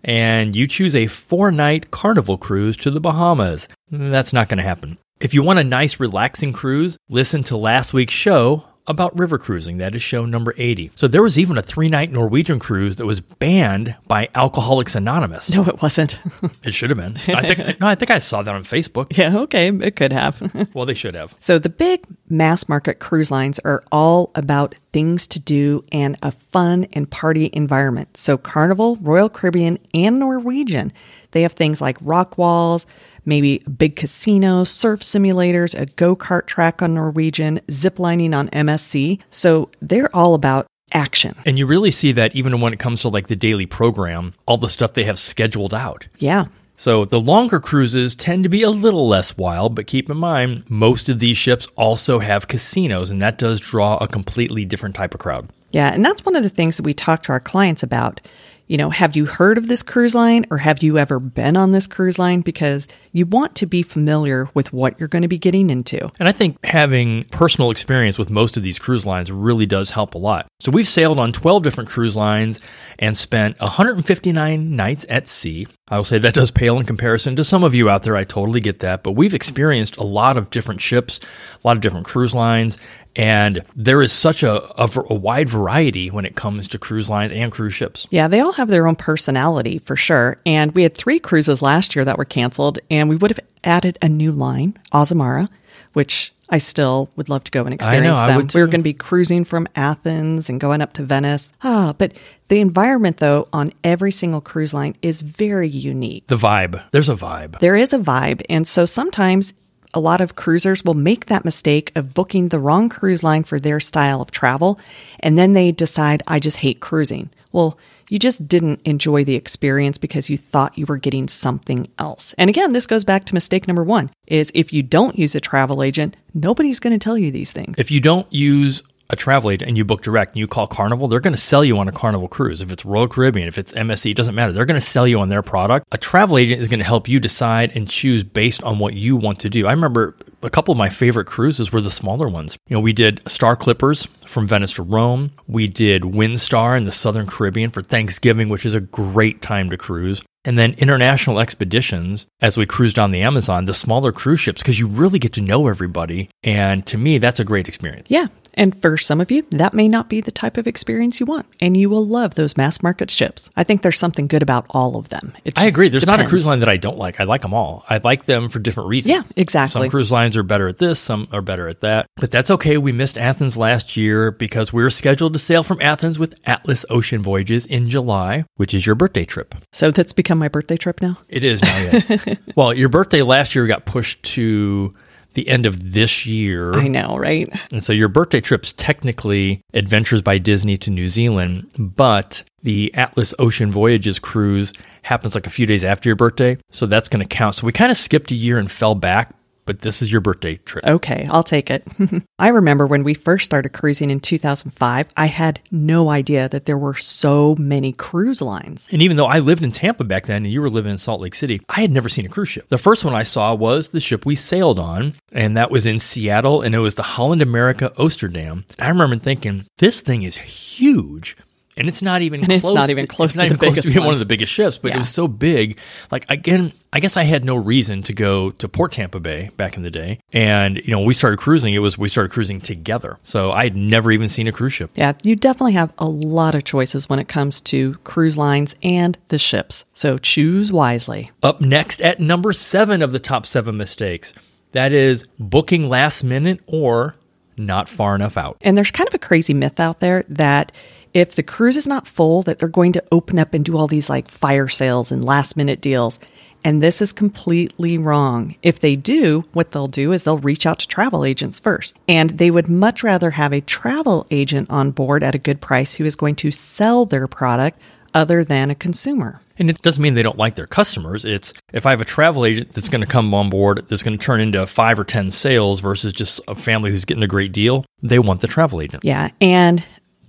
and 0.04 0.54
you 0.54 0.66
choose 0.66 0.94
a 0.94 1.06
four 1.06 1.50
night 1.50 1.90
carnival 1.90 2.38
cruise 2.38 2.76
to 2.78 2.90
the 2.90 3.00
Bahamas. 3.00 3.68
That's 3.90 4.32
not 4.32 4.48
going 4.48 4.58
to 4.58 4.64
happen. 4.64 4.98
If 5.18 5.32
you 5.32 5.42
want 5.42 5.58
a 5.58 5.64
nice, 5.64 5.98
relaxing 5.98 6.52
cruise, 6.52 6.98
listen 7.08 7.42
to 7.44 7.56
last 7.56 7.94
week's 7.94 8.12
show 8.12 8.64
about 8.88 9.16
river 9.18 9.38
cruising. 9.38 9.78
That 9.78 9.94
is 9.94 10.02
show 10.02 10.24
number 10.24 10.54
80. 10.56 10.92
So 10.94 11.08
there 11.08 11.22
was 11.22 11.38
even 11.38 11.58
a 11.58 11.62
three 11.62 11.88
night 11.88 12.12
Norwegian 12.12 12.58
cruise 12.58 12.96
that 12.96 13.06
was 13.06 13.20
banned 13.20 13.96
by 14.06 14.28
Alcoholics 14.34 14.94
Anonymous. 14.94 15.50
No, 15.52 15.64
it 15.64 15.82
wasn't. 15.82 16.18
It 16.62 16.74
should 16.74 16.90
have 16.90 16.98
been. 16.98 17.16
I 17.34 17.54
think, 17.54 17.80
no, 17.80 17.86
I 17.86 17.94
think 17.94 18.10
I 18.10 18.18
saw 18.18 18.42
that 18.42 18.54
on 18.54 18.64
Facebook. 18.64 19.16
yeah, 19.16 19.36
okay, 19.38 19.68
it 19.68 19.94
could 19.96 20.12
have. 20.12 20.40
Well, 20.74 20.84
they 20.86 20.94
should 20.94 21.14
have. 21.14 21.34
So, 21.40 21.58
the 21.58 21.68
big 21.68 22.04
mass 22.28 22.68
market 22.68 22.98
cruise 22.98 23.30
lines 23.30 23.58
are 23.60 23.82
all 23.92 24.30
about 24.34 24.74
things 24.92 25.26
to 25.28 25.38
do 25.40 25.84
and 25.92 26.16
a 26.22 26.30
fun 26.32 26.86
and 26.92 27.08
party 27.10 27.50
environment. 27.52 28.16
So, 28.16 28.36
Carnival, 28.36 28.96
Royal 28.96 29.28
Caribbean, 29.28 29.78
and 29.94 30.18
Norwegian, 30.18 30.92
they 31.30 31.42
have 31.42 31.52
things 31.52 31.80
like 31.80 31.98
rock 32.00 32.36
walls, 32.36 32.86
maybe 33.26 33.62
a 33.66 33.70
big 33.70 33.96
casino, 33.96 34.64
surf 34.64 35.00
simulators, 35.00 35.78
a 35.78 35.86
go 35.86 36.16
kart 36.16 36.46
track 36.46 36.80
on 36.80 36.94
Norwegian, 36.94 37.60
zip 37.70 37.98
lining 37.98 38.32
on 38.32 38.48
MSC. 38.48 39.20
So, 39.30 39.70
they're 39.82 40.14
all 40.14 40.34
about 40.34 40.66
action. 40.92 41.34
And 41.44 41.58
you 41.58 41.66
really 41.66 41.90
see 41.90 42.12
that 42.12 42.34
even 42.34 42.60
when 42.60 42.72
it 42.72 42.78
comes 42.78 43.02
to 43.02 43.08
like 43.08 43.28
the 43.28 43.36
daily 43.36 43.66
program, 43.66 44.34
all 44.46 44.56
the 44.56 44.68
stuff 44.68 44.94
they 44.94 45.04
have 45.04 45.18
scheduled 45.18 45.74
out. 45.74 46.08
Yeah. 46.18 46.46
So 46.76 47.06
the 47.06 47.20
longer 47.20 47.58
cruises 47.58 48.14
tend 48.14 48.42
to 48.44 48.50
be 48.50 48.62
a 48.62 48.70
little 48.70 49.08
less 49.08 49.36
wild, 49.36 49.74
but 49.74 49.86
keep 49.86 50.10
in 50.10 50.16
mind, 50.18 50.64
most 50.68 51.08
of 51.08 51.18
these 51.18 51.36
ships 51.36 51.66
also 51.74 52.18
have 52.18 52.48
casinos, 52.48 53.10
and 53.10 53.20
that 53.22 53.38
does 53.38 53.60
draw 53.60 53.96
a 53.96 54.06
completely 54.06 54.66
different 54.66 54.94
type 54.94 55.14
of 55.14 55.20
crowd. 55.20 55.48
Yeah, 55.70 55.92
and 55.92 56.04
that's 56.04 56.24
one 56.24 56.36
of 56.36 56.42
the 56.42 56.50
things 56.50 56.76
that 56.76 56.84
we 56.84 56.92
talk 56.92 57.22
to 57.24 57.32
our 57.32 57.40
clients 57.40 57.82
about. 57.82 58.20
You 58.68 58.76
know, 58.76 58.90
have 58.90 59.14
you 59.14 59.26
heard 59.26 59.58
of 59.58 59.68
this 59.68 59.84
cruise 59.84 60.14
line 60.14 60.44
or 60.50 60.58
have 60.58 60.82
you 60.82 60.98
ever 60.98 61.20
been 61.20 61.56
on 61.56 61.70
this 61.70 61.86
cruise 61.86 62.18
line? 62.18 62.40
Because 62.40 62.88
you 63.12 63.24
want 63.24 63.54
to 63.56 63.66
be 63.66 63.84
familiar 63.84 64.48
with 64.54 64.72
what 64.72 64.98
you're 64.98 65.08
going 65.08 65.22
to 65.22 65.28
be 65.28 65.38
getting 65.38 65.70
into. 65.70 66.08
And 66.18 66.28
I 66.28 66.32
think 66.32 66.64
having 66.64 67.24
personal 67.26 67.70
experience 67.70 68.18
with 68.18 68.28
most 68.28 68.56
of 68.56 68.64
these 68.64 68.80
cruise 68.80 69.06
lines 69.06 69.30
really 69.30 69.66
does 69.66 69.90
help 69.90 70.16
a 70.16 70.18
lot. 70.18 70.48
So 70.58 70.72
we've 70.72 70.88
sailed 70.88 71.20
on 71.20 71.32
12 71.32 71.62
different 71.62 71.90
cruise 71.90 72.16
lines 72.16 72.58
and 72.98 73.16
spent 73.16 73.60
159 73.60 74.74
nights 74.74 75.06
at 75.08 75.28
sea. 75.28 75.68
I 75.88 75.96
will 75.98 76.04
say 76.04 76.18
that 76.18 76.34
does 76.34 76.50
pale 76.50 76.80
in 76.80 76.86
comparison 76.86 77.36
to 77.36 77.44
some 77.44 77.62
of 77.62 77.72
you 77.72 77.88
out 77.88 78.02
there. 78.02 78.16
I 78.16 78.24
totally 78.24 78.58
get 78.58 78.80
that. 78.80 79.04
But 79.04 79.12
we've 79.12 79.34
experienced 79.34 79.96
a 79.98 80.02
lot 80.02 80.36
of 80.36 80.50
different 80.50 80.80
ships, 80.80 81.20
a 81.62 81.66
lot 81.66 81.76
of 81.76 81.80
different 81.80 82.06
cruise 82.06 82.34
lines, 82.34 82.76
and 83.14 83.64
there 83.76 84.02
is 84.02 84.12
such 84.12 84.42
a, 84.42 84.62
a, 84.82 84.90
a, 85.08 85.14
wide 85.14 85.48
variety 85.48 86.10
when 86.10 86.24
it 86.24 86.34
comes 86.34 86.66
to 86.68 86.78
cruise 86.78 87.08
lines 87.08 87.30
and 87.30 87.52
cruise 87.52 87.72
ships. 87.72 88.06
Yeah, 88.10 88.26
they 88.26 88.40
all 88.40 88.52
have 88.52 88.66
their 88.66 88.88
own 88.88 88.96
personality 88.96 89.78
for 89.78 89.94
sure. 89.94 90.40
And 90.44 90.72
we 90.74 90.82
had 90.82 90.96
three 90.96 91.20
cruises 91.20 91.62
last 91.62 91.94
year 91.94 92.04
that 92.04 92.18
were 92.18 92.24
canceled, 92.24 92.80
and 92.90 93.08
we 93.08 93.14
would 93.14 93.30
have 93.30 93.40
added 93.62 93.96
a 94.02 94.08
new 94.08 94.32
line, 94.32 94.76
Azamara, 94.92 95.48
which 95.96 96.34
I 96.50 96.58
still 96.58 97.08
would 97.16 97.30
love 97.30 97.44
to 97.44 97.50
go 97.50 97.64
and 97.64 97.72
experience 97.72 98.20
know, 98.20 98.26
them. 98.26 98.48
We 98.52 98.60
were 98.60 98.66
going 98.66 98.82
to 98.82 98.84
be 98.84 98.92
cruising 98.92 99.46
from 99.46 99.66
Athens 99.74 100.50
and 100.50 100.60
going 100.60 100.82
up 100.82 100.92
to 100.92 101.02
Venice. 101.02 101.54
Ah, 101.62 101.94
but 101.96 102.12
the 102.48 102.60
environment, 102.60 103.16
though, 103.16 103.48
on 103.50 103.72
every 103.82 104.12
single 104.12 104.42
cruise 104.42 104.74
line 104.74 104.94
is 105.00 105.22
very 105.22 105.68
unique. 105.68 106.26
The 106.26 106.36
vibe. 106.36 106.82
There's 106.90 107.08
a 107.08 107.14
vibe. 107.14 107.60
There 107.60 107.74
is 107.74 107.94
a 107.94 107.98
vibe. 107.98 108.42
And 108.50 108.68
so 108.68 108.84
sometimes 108.84 109.54
a 109.94 109.98
lot 109.98 110.20
of 110.20 110.36
cruisers 110.36 110.84
will 110.84 110.92
make 110.92 111.26
that 111.26 111.46
mistake 111.46 111.92
of 111.96 112.12
booking 112.12 112.48
the 112.48 112.58
wrong 112.58 112.90
cruise 112.90 113.22
line 113.22 113.44
for 113.44 113.58
their 113.58 113.80
style 113.80 114.20
of 114.20 114.30
travel, 114.30 114.78
and 115.20 115.38
then 115.38 115.54
they 115.54 115.72
decide, 115.72 116.22
I 116.26 116.40
just 116.40 116.58
hate 116.58 116.80
cruising. 116.80 117.30
Well, 117.56 117.78
you 118.10 118.18
just 118.18 118.46
didn't 118.46 118.82
enjoy 118.84 119.24
the 119.24 119.34
experience 119.34 119.96
because 119.96 120.28
you 120.28 120.36
thought 120.36 120.76
you 120.76 120.84
were 120.84 120.98
getting 120.98 121.26
something 121.26 121.88
else. 121.98 122.34
And 122.36 122.50
again, 122.50 122.74
this 122.74 122.86
goes 122.86 123.02
back 123.02 123.24
to 123.24 123.34
mistake 123.34 123.66
number 123.66 123.82
one 123.82 124.10
is 124.26 124.52
if 124.54 124.74
you 124.74 124.82
don't 124.82 125.18
use 125.18 125.34
a 125.34 125.40
travel 125.40 125.82
agent, 125.82 126.18
nobody's 126.34 126.78
going 126.78 126.92
to 126.92 127.02
tell 127.02 127.16
you 127.16 127.30
these 127.30 127.52
things. 127.52 127.74
If 127.78 127.90
you 127.90 127.98
don't 127.98 128.30
use 128.30 128.82
a 129.08 129.16
travel 129.16 129.50
agent 129.50 129.68
and 129.68 129.78
you 129.78 129.86
book 129.86 130.02
direct 130.02 130.32
and 130.32 130.40
you 130.40 130.46
call 130.46 130.66
Carnival, 130.66 131.08
they're 131.08 131.18
going 131.18 131.32
to 131.32 131.40
sell 131.40 131.64
you 131.64 131.78
on 131.78 131.88
a 131.88 131.92
Carnival 131.92 132.28
cruise. 132.28 132.60
If 132.60 132.70
it's 132.70 132.84
Royal 132.84 133.08
Caribbean, 133.08 133.48
if 133.48 133.56
it's 133.56 133.72
MSC, 133.72 134.10
it 134.10 134.16
doesn't 134.18 134.34
matter. 134.34 134.52
They're 134.52 134.66
going 134.66 134.78
to 134.78 134.86
sell 134.86 135.08
you 135.08 135.18
on 135.20 135.30
their 135.30 135.42
product. 135.42 135.86
A 135.92 135.98
travel 135.98 136.36
agent 136.36 136.60
is 136.60 136.68
going 136.68 136.80
to 136.80 136.84
help 136.84 137.08
you 137.08 137.18
decide 137.18 137.74
and 137.74 137.88
choose 137.88 138.22
based 138.22 138.62
on 138.64 138.78
what 138.78 138.92
you 138.92 139.16
want 139.16 139.40
to 139.40 139.48
do. 139.48 139.66
I 139.66 139.70
remember 139.70 140.14
a 140.42 140.50
couple 140.50 140.72
of 140.72 140.78
my 140.78 140.88
favorite 140.88 141.26
cruises 141.26 141.72
were 141.72 141.80
the 141.80 141.90
smaller 141.90 142.28
ones. 142.28 142.56
You 142.68 142.76
know, 142.76 142.80
we 142.80 142.92
did 142.92 143.22
Star 143.26 143.56
Clippers 143.56 144.06
from 144.26 144.46
Venice 144.46 144.74
to 144.74 144.82
Rome. 144.82 145.30
We 145.46 145.66
did 145.66 146.02
Windstar 146.02 146.76
in 146.76 146.84
the 146.84 146.92
Southern 146.92 147.26
Caribbean 147.26 147.70
for 147.70 147.80
Thanksgiving, 147.80 148.48
which 148.48 148.66
is 148.66 148.74
a 148.74 148.80
great 148.80 149.42
time 149.42 149.70
to 149.70 149.76
cruise. 149.76 150.22
And 150.44 150.56
then 150.56 150.74
international 150.74 151.40
expeditions 151.40 152.28
as 152.40 152.56
we 152.56 152.66
cruised 152.66 153.00
on 153.00 153.10
the 153.10 153.22
Amazon, 153.22 153.64
the 153.64 153.74
smaller 153.74 154.12
cruise 154.12 154.38
ships, 154.38 154.62
because 154.62 154.78
you 154.78 154.86
really 154.86 155.18
get 155.18 155.32
to 155.32 155.40
know 155.40 155.66
everybody. 155.66 156.30
And 156.44 156.86
to 156.86 156.96
me, 156.96 157.18
that's 157.18 157.40
a 157.40 157.44
great 157.44 157.66
experience. 157.66 158.06
Yeah. 158.08 158.28
And 158.56 158.80
for 158.80 158.96
some 158.96 159.20
of 159.20 159.30
you, 159.30 159.42
that 159.50 159.74
may 159.74 159.88
not 159.88 160.08
be 160.08 160.20
the 160.20 160.30
type 160.30 160.56
of 160.56 160.66
experience 160.66 161.20
you 161.20 161.26
want, 161.26 161.46
and 161.60 161.76
you 161.76 161.90
will 161.90 162.06
love 162.06 162.34
those 162.34 162.56
mass 162.56 162.82
market 162.82 163.10
ships. 163.10 163.50
I 163.56 163.64
think 163.64 163.82
there's 163.82 163.98
something 163.98 164.26
good 164.26 164.42
about 164.42 164.66
all 164.70 164.96
of 164.96 165.10
them. 165.10 165.34
I 165.56 165.66
agree. 165.66 165.88
There's 165.88 166.02
depends. 166.02 166.18
not 166.18 166.26
a 166.26 166.28
cruise 166.28 166.46
line 166.46 166.60
that 166.60 166.68
I 166.68 166.76
don't 166.76 166.96
like. 166.96 167.20
I 167.20 167.24
like 167.24 167.42
them 167.42 167.52
all. 167.52 167.84
I 167.88 167.98
like 167.98 168.24
them 168.24 168.48
for 168.48 168.58
different 168.58 168.88
reasons. 168.88 169.10
Yeah, 169.10 169.22
exactly. 169.36 169.82
Some 169.82 169.90
cruise 169.90 170.10
lines 170.10 170.36
are 170.36 170.42
better 170.42 170.68
at 170.68 170.78
this, 170.78 170.98
some 170.98 171.28
are 171.32 171.42
better 171.42 171.68
at 171.68 171.80
that. 171.80 172.06
But 172.16 172.30
that's 172.30 172.50
okay. 172.50 172.78
We 172.78 172.92
missed 172.92 173.18
Athens 173.18 173.56
last 173.56 173.96
year 173.96 174.30
because 174.30 174.72
we 174.72 174.82
were 174.82 174.90
scheduled 174.90 175.34
to 175.34 175.38
sail 175.38 175.62
from 175.62 175.82
Athens 175.82 176.18
with 176.18 176.34
Atlas 176.44 176.84
Ocean 176.88 177.22
Voyages 177.22 177.66
in 177.66 177.88
July, 177.88 178.44
which 178.56 178.72
is 178.72 178.86
your 178.86 178.94
birthday 178.94 179.24
trip. 179.24 179.54
So 179.72 179.90
that's 179.90 180.12
become 180.12 180.38
my 180.38 180.48
birthday 180.48 180.76
trip 180.76 181.02
now? 181.02 181.18
It 181.28 181.44
is 181.44 181.60
now, 181.62 181.78
yeah. 181.78 182.34
well, 182.56 182.72
your 182.72 182.88
birthday 182.88 183.22
last 183.22 183.54
year 183.54 183.66
got 183.66 183.84
pushed 183.84 184.22
to 184.22 184.94
the 185.36 185.48
end 185.48 185.66
of 185.66 185.92
this 185.92 186.26
year. 186.26 186.74
I 186.74 186.88
know, 186.88 187.16
right? 187.16 187.48
And 187.70 187.84
so 187.84 187.92
your 187.92 188.08
birthday 188.08 188.40
trip's 188.40 188.72
technically 188.72 189.62
Adventures 189.72 190.22
by 190.22 190.38
Disney 190.38 190.76
to 190.78 190.90
New 190.90 191.06
Zealand, 191.06 191.70
but 191.78 192.42
the 192.64 192.92
Atlas 192.94 193.32
Ocean 193.38 193.70
Voyages 193.70 194.18
cruise 194.18 194.72
happens 195.02 195.36
like 195.36 195.46
a 195.46 195.50
few 195.50 195.66
days 195.66 195.84
after 195.84 196.08
your 196.08 196.16
birthday. 196.16 196.58
So 196.70 196.86
that's 196.86 197.08
going 197.08 197.22
to 197.22 197.28
count. 197.28 197.54
So 197.54 197.66
we 197.66 197.72
kind 197.72 197.92
of 197.92 197.96
skipped 197.96 198.32
a 198.32 198.34
year 198.34 198.58
and 198.58 198.68
fell 198.68 198.96
back 198.96 199.35
but 199.66 199.80
this 199.80 200.00
is 200.00 200.10
your 200.10 200.20
birthday 200.20 200.56
trip. 200.56 200.84
Okay, 200.84 201.26
I'll 201.30 201.42
take 201.42 201.70
it. 201.70 201.86
I 202.38 202.48
remember 202.48 202.86
when 202.86 203.04
we 203.04 203.14
first 203.14 203.44
started 203.44 203.70
cruising 203.70 204.10
in 204.10 204.20
2005, 204.20 205.08
I 205.16 205.26
had 205.26 205.60
no 205.70 206.08
idea 206.08 206.48
that 206.48 206.66
there 206.66 206.78
were 206.78 206.94
so 206.94 207.54
many 207.58 207.92
cruise 207.92 208.40
lines. 208.40 208.88
And 208.90 209.02
even 209.02 209.16
though 209.16 209.26
I 209.26 209.40
lived 209.40 209.62
in 209.62 209.72
Tampa 209.72 210.04
back 210.04 210.26
then 210.26 210.44
and 210.44 210.52
you 210.52 210.62
were 210.62 210.70
living 210.70 210.92
in 210.92 210.98
Salt 210.98 211.20
Lake 211.20 211.34
City, 211.34 211.60
I 211.68 211.80
had 211.80 211.90
never 211.90 212.08
seen 212.08 212.24
a 212.24 212.30
cruise 212.30 212.48
ship. 212.48 212.68
The 212.68 212.78
first 212.78 213.04
one 213.04 213.14
I 213.14 213.24
saw 213.24 213.54
was 213.54 213.90
the 213.90 214.00
ship 214.00 214.24
we 214.24 214.36
sailed 214.36 214.78
on, 214.78 215.14
and 215.32 215.56
that 215.56 215.70
was 215.70 215.84
in 215.84 215.98
Seattle, 215.98 216.62
and 216.62 216.74
it 216.74 216.78
was 216.78 216.94
the 216.94 217.02
Holland 217.02 217.42
America 217.42 217.92
Oosterdam. 217.98 218.64
I 218.78 218.88
remember 218.88 219.16
thinking, 219.16 219.66
this 219.78 220.00
thing 220.00 220.22
is 220.22 220.36
huge 220.36 221.36
and 221.76 221.88
it's 221.88 222.02
not 222.02 222.22
even 222.22 222.40
and 222.40 222.48
close 222.48 222.64
it's 222.64 222.72
not 222.72 222.90
even 222.90 223.06
close 223.06 223.34
to, 223.34 223.40
to 223.40 223.48
the 223.48 223.58
biggest 223.58 223.92
to 223.92 224.00
one 224.00 224.12
of 224.12 224.18
the 224.18 224.26
biggest 224.26 224.52
ships 224.52 224.78
but 224.78 224.88
yeah. 224.88 224.94
it 224.94 224.98
was 224.98 225.08
so 225.08 225.28
big. 225.28 225.78
Like 226.10 226.26
again 226.28 226.72
i 226.92 227.00
guess 227.00 227.16
i 227.16 227.24
had 227.24 227.44
no 227.44 227.56
reason 227.56 228.02
to 228.04 228.12
go 228.12 228.50
to 228.52 228.68
port 228.68 228.92
tampa 228.92 229.20
bay 229.20 229.50
back 229.56 229.76
in 229.76 229.82
the 229.82 229.90
day. 229.90 230.20
And 230.32 230.76
you 230.78 230.90
know 230.90 231.00
we 231.00 231.14
started 231.14 231.38
cruising 231.38 231.74
it 231.74 231.78
was 231.78 231.98
we 231.98 232.08
started 232.08 232.30
cruising 232.30 232.60
together. 232.60 233.18
So 233.22 233.52
i 233.52 233.64
had 233.64 233.76
never 233.76 234.10
even 234.12 234.28
seen 234.28 234.46
a 234.46 234.52
cruise 234.52 234.72
ship. 234.72 234.90
Yeah 234.94 235.12
you 235.22 235.36
definitely 235.36 235.72
have 235.72 235.92
a 235.98 236.06
lot 236.06 236.54
of 236.54 236.64
choices 236.64 237.08
when 237.08 237.18
it 237.18 237.28
comes 237.28 237.60
to 237.62 237.94
cruise 238.04 238.36
lines 238.36 238.74
and 238.82 239.18
the 239.28 239.38
ships. 239.38 239.84
So 239.92 240.18
choose 240.18 240.72
wisely. 240.72 241.30
Up 241.42 241.60
next 241.60 242.00
at 242.00 242.20
number 242.20 242.52
seven 242.52 243.02
of 243.02 243.12
the 243.12 243.18
top 243.18 243.46
seven 243.46 243.76
mistakes 243.76 244.32
that 244.72 244.92
is 244.92 245.24
booking 245.38 245.88
last 245.88 246.22
minute 246.22 246.60
or 246.66 247.16
not 247.56 247.88
far 247.88 248.14
enough 248.14 248.36
out. 248.36 248.58
And 248.60 248.76
there's 248.76 248.90
kind 248.90 249.08
of 249.08 249.14
a 249.14 249.18
crazy 249.18 249.54
myth 249.54 249.80
out 249.80 250.00
there 250.00 250.24
that 250.28 250.72
if 251.16 251.34
the 251.34 251.42
cruise 251.42 251.78
is 251.78 251.86
not 251.86 252.06
full, 252.06 252.42
that 252.42 252.58
they're 252.58 252.68
going 252.68 252.92
to 252.92 253.04
open 253.10 253.38
up 253.38 253.54
and 253.54 253.64
do 253.64 253.74
all 253.74 253.86
these 253.86 254.10
like 254.10 254.28
fire 254.28 254.68
sales 254.68 255.10
and 255.10 255.24
last 255.24 255.56
minute 255.56 255.80
deals. 255.80 256.18
And 256.62 256.82
this 256.82 257.00
is 257.00 257.14
completely 257.14 257.96
wrong. 257.96 258.54
If 258.62 258.80
they 258.80 258.96
do, 258.96 259.46
what 259.54 259.70
they'll 259.70 259.86
do 259.86 260.12
is 260.12 260.24
they'll 260.24 260.36
reach 260.36 260.66
out 260.66 260.78
to 260.80 260.86
travel 260.86 261.24
agents 261.24 261.58
first. 261.58 261.96
And 262.06 262.30
they 262.30 262.50
would 262.50 262.68
much 262.68 263.02
rather 263.02 263.30
have 263.30 263.54
a 263.54 263.62
travel 263.62 264.26
agent 264.30 264.68
on 264.68 264.90
board 264.90 265.22
at 265.22 265.34
a 265.34 265.38
good 265.38 265.62
price 265.62 265.94
who 265.94 266.04
is 266.04 266.16
going 266.16 266.34
to 266.36 266.50
sell 266.50 267.06
their 267.06 267.26
product 267.26 267.80
other 268.12 268.44
than 268.44 268.70
a 268.70 268.74
consumer. 268.74 269.40
And 269.58 269.70
it 269.70 269.80
doesn't 269.80 270.02
mean 270.02 270.12
they 270.12 270.22
don't 270.22 270.36
like 270.36 270.56
their 270.56 270.66
customers. 270.66 271.24
It's 271.24 271.54
if 271.72 271.86
I 271.86 271.92
have 271.92 272.02
a 272.02 272.04
travel 272.04 272.44
agent 272.44 272.74
that's 272.74 272.90
going 272.90 273.00
to 273.00 273.06
come 273.06 273.32
on 273.32 273.48
board 273.48 273.86
that's 273.88 274.02
going 274.02 274.18
to 274.18 274.22
turn 274.22 274.42
into 274.42 274.66
five 274.66 274.98
or 274.98 275.04
10 275.04 275.30
sales 275.30 275.80
versus 275.80 276.12
just 276.12 276.42
a 276.46 276.54
family 276.54 276.90
who's 276.90 277.06
getting 277.06 277.22
a 277.22 277.26
great 277.26 277.52
deal, 277.52 277.86
they 278.02 278.18
want 278.18 278.42
the 278.42 278.48
travel 278.48 278.82
agent. 278.82 279.02
Yeah. 279.02 279.30
And 279.40 279.82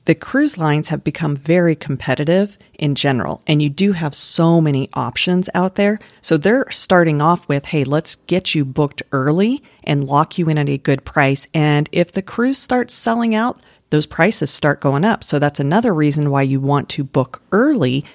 the 0.07 0.15
cruise 0.15 0.57
lines 0.57 0.87
have 0.87 1.03
become 1.03 1.35
very 1.35 1.75
competitive 1.75 2.57
in 2.79 2.95
general, 2.95 3.41
and 3.45 3.61
you 3.61 3.69
do 3.69 3.91
have 3.91 4.15
so 4.15 4.61
many 4.61 4.89
options 4.93 5.49
out 5.53 5.75
there. 5.75 5.99
So 6.21 6.37
they're 6.37 6.71
starting 6.71 7.21
off 7.21 7.49
with, 7.49 7.65
hey, 7.65 7.83
let's 7.83 8.15
get 8.25 8.55
you 8.55 8.63
booked 8.63 9.03
early 9.11 9.61
and 9.83 10.07
lock 10.07 10.37
you 10.37 10.47
in 10.47 10.57
at 10.57 10.69
a 10.69 10.77
good 10.77 11.03
price. 11.03 11.49
And 11.53 11.89
if 11.91 12.13
the 12.13 12.21
cruise 12.21 12.57
starts 12.57 12.93
selling 12.93 13.35
out, 13.35 13.59
those 13.89 14.05
prices 14.05 14.49
start 14.49 14.79
going 14.79 15.03
up. 15.03 15.25
So 15.25 15.39
that's 15.39 15.59
another 15.59 15.93
reason 15.93 16.31
why 16.31 16.43
you 16.43 16.61
want 16.61 16.87
to 16.89 17.03
book 17.03 17.41
early 17.51 18.05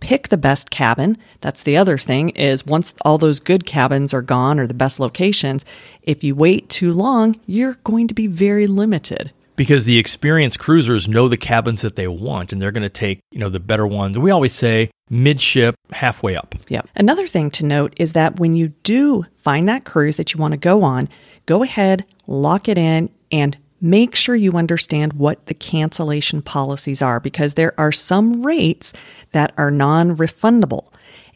pick 0.00 0.28
the 0.28 0.38
best 0.38 0.70
cabin. 0.70 1.18
That's 1.42 1.62
the 1.62 1.76
other 1.76 1.98
thing 1.98 2.30
is 2.30 2.64
once 2.64 2.94
all 3.04 3.18
those 3.18 3.40
good 3.40 3.66
cabins 3.66 4.14
are 4.14 4.22
gone 4.22 4.58
or 4.58 4.66
the 4.66 4.72
best 4.72 4.98
locations, 4.98 5.66
if 6.02 6.24
you 6.24 6.34
wait 6.34 6.70
too 6.70 6.94
long, 6.94 7.38
you're 7.46 7.76
going 7.84 8.08
to 8.08 8.14
be 8.14 8.26
very 8.26 8.66
limited 8.66 9.32
because 9.56 9.84
the 9.84 9.98
experienced 9.98 10.58
cruisers 10.58 11.08
know 11.08 11.28
the 11.28 11.36
cabins 11.36 11.82
that 11.82 11.96
they 11.96 12.08
want 12.08 12.52
and 12.52 12.60
they're 12.60 12.72
going 12.72 12.82
to 12.82 12.88
take, 12.88 13.20
you 13.30 13.38
know, 13.38 13.48
the 13.48 13.60
better 13.60 13.86
ones. 13.86 14.18
We 14.18 14.30
always 14.30 14.54
say 14.54 14.90
midship, 15.10 15.74
halfway 15.92 16.36
up. 16.36 16.54
Yeah. 16.68 16.82
Another 16.96 17.26
thing 17.26 17.50
to 17.52 17.66
note 17.66 17.92
is 17.96 18.12
that 18.14 18.40
when 18.40 18.56
you 18.56 18.68
do 18.82 19.26
find 19.36 19.68
that 19.68 19.84
cruise 19.84 20.16
that 20.16 20.32
you 20.32 20.40
want 20.40 20.52
to 20.52 20.58
go 20.58 20.82
on, 20.82 21.08
go 21.46 21.62
ahead, 21.62 22.04
lock 22.26 22.68
it 22.68 22.78
in 22.78 23.10
and 23.30 23.58
make 23.80 24.14
sure 24.14 24.36
you 24.36 24.52
understand 24.52 25.12
what 25.14 25.46
the 25.46 25.54
cancellation 25.54 26.40
policies 26.40 27.02
are 27.02 27.18
because 27.20 27.54
there 27.54 27.78
are 27.78 27.92
some 27.92 28.46
rates 28.46 28.92
that 29.32 29.52
are 29.58 29.70
non-refundable. 29.70 30.86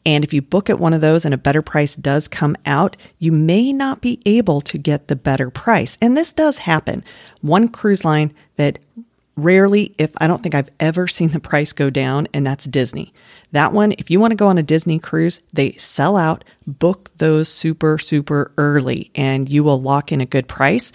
And 0.06 0.22
if 0.22 0.32
you 0.32 0.40
book 0.40 0.70
at 0.70 0.78
one 0.78 0.94
of 0.94 1.00
those 1.00 1.25
and 1.25 1.34
a 1.34 1.38
better 1.38 1.62
price 1.62 1.96
does 1.96 2.28
come 2.28 2.56
out, 2.64 2.96
you 3.18 3.32
may 3.32 3.72
not 3.72 4.00
be 4.00 4.20
able 4.25 4.60
to 4.60 4.78
get 4.78 5.08
the 5.08 5.16
better 5.16 5.50
price. 5.50 5.98
And 6.00 6.16
this 6.16 6.32
does 6.32 6.58
happen. 6.58 7.02
One 7.42 7.68
cruise 7.68 8.04
line 8.04 8.32
that 8.54 8.78
rarely, 9.34 9.96
if 9.98 10.12
I 10.18 10.28
don't 10.28 10.44
think 10.44 10.54
I've 10.54 10.70
ever 10.78 11.08
seen 11.08 11.30
the 11.30 11.40
price 11.40 11.72
go 11.72 11.90
down, 11.90 12.28
and 12.32 12.46
that's 12.46 12.66
Disney. 12.66 13.12
That 13.50 13.72
one, 13.72 13.92
if 13.98 14.08
you 14.08 14.20
want 14.20 14.30
to 14.30 14.36
go 14.36 14.46
on 14.46 14.58
a 14.58 14.62
Disney 14.62 15.00
cruise, 15.00 15.40
they 15.52 15.72
sell 15.72 16.16
out, 16.16 16.44
book 16.68 17.10
those 17.18 17.48
super, 17.48 17.98
super 17.98 18.52
early, 18.56 19.10
and 19.16 19.48
you 19.48 19.64
will 19.64 19.82
lock 19.82 20.12
in 20.12 20.20
a 20.20 20.26
good 20.26 20.46
price. 20.46 20.92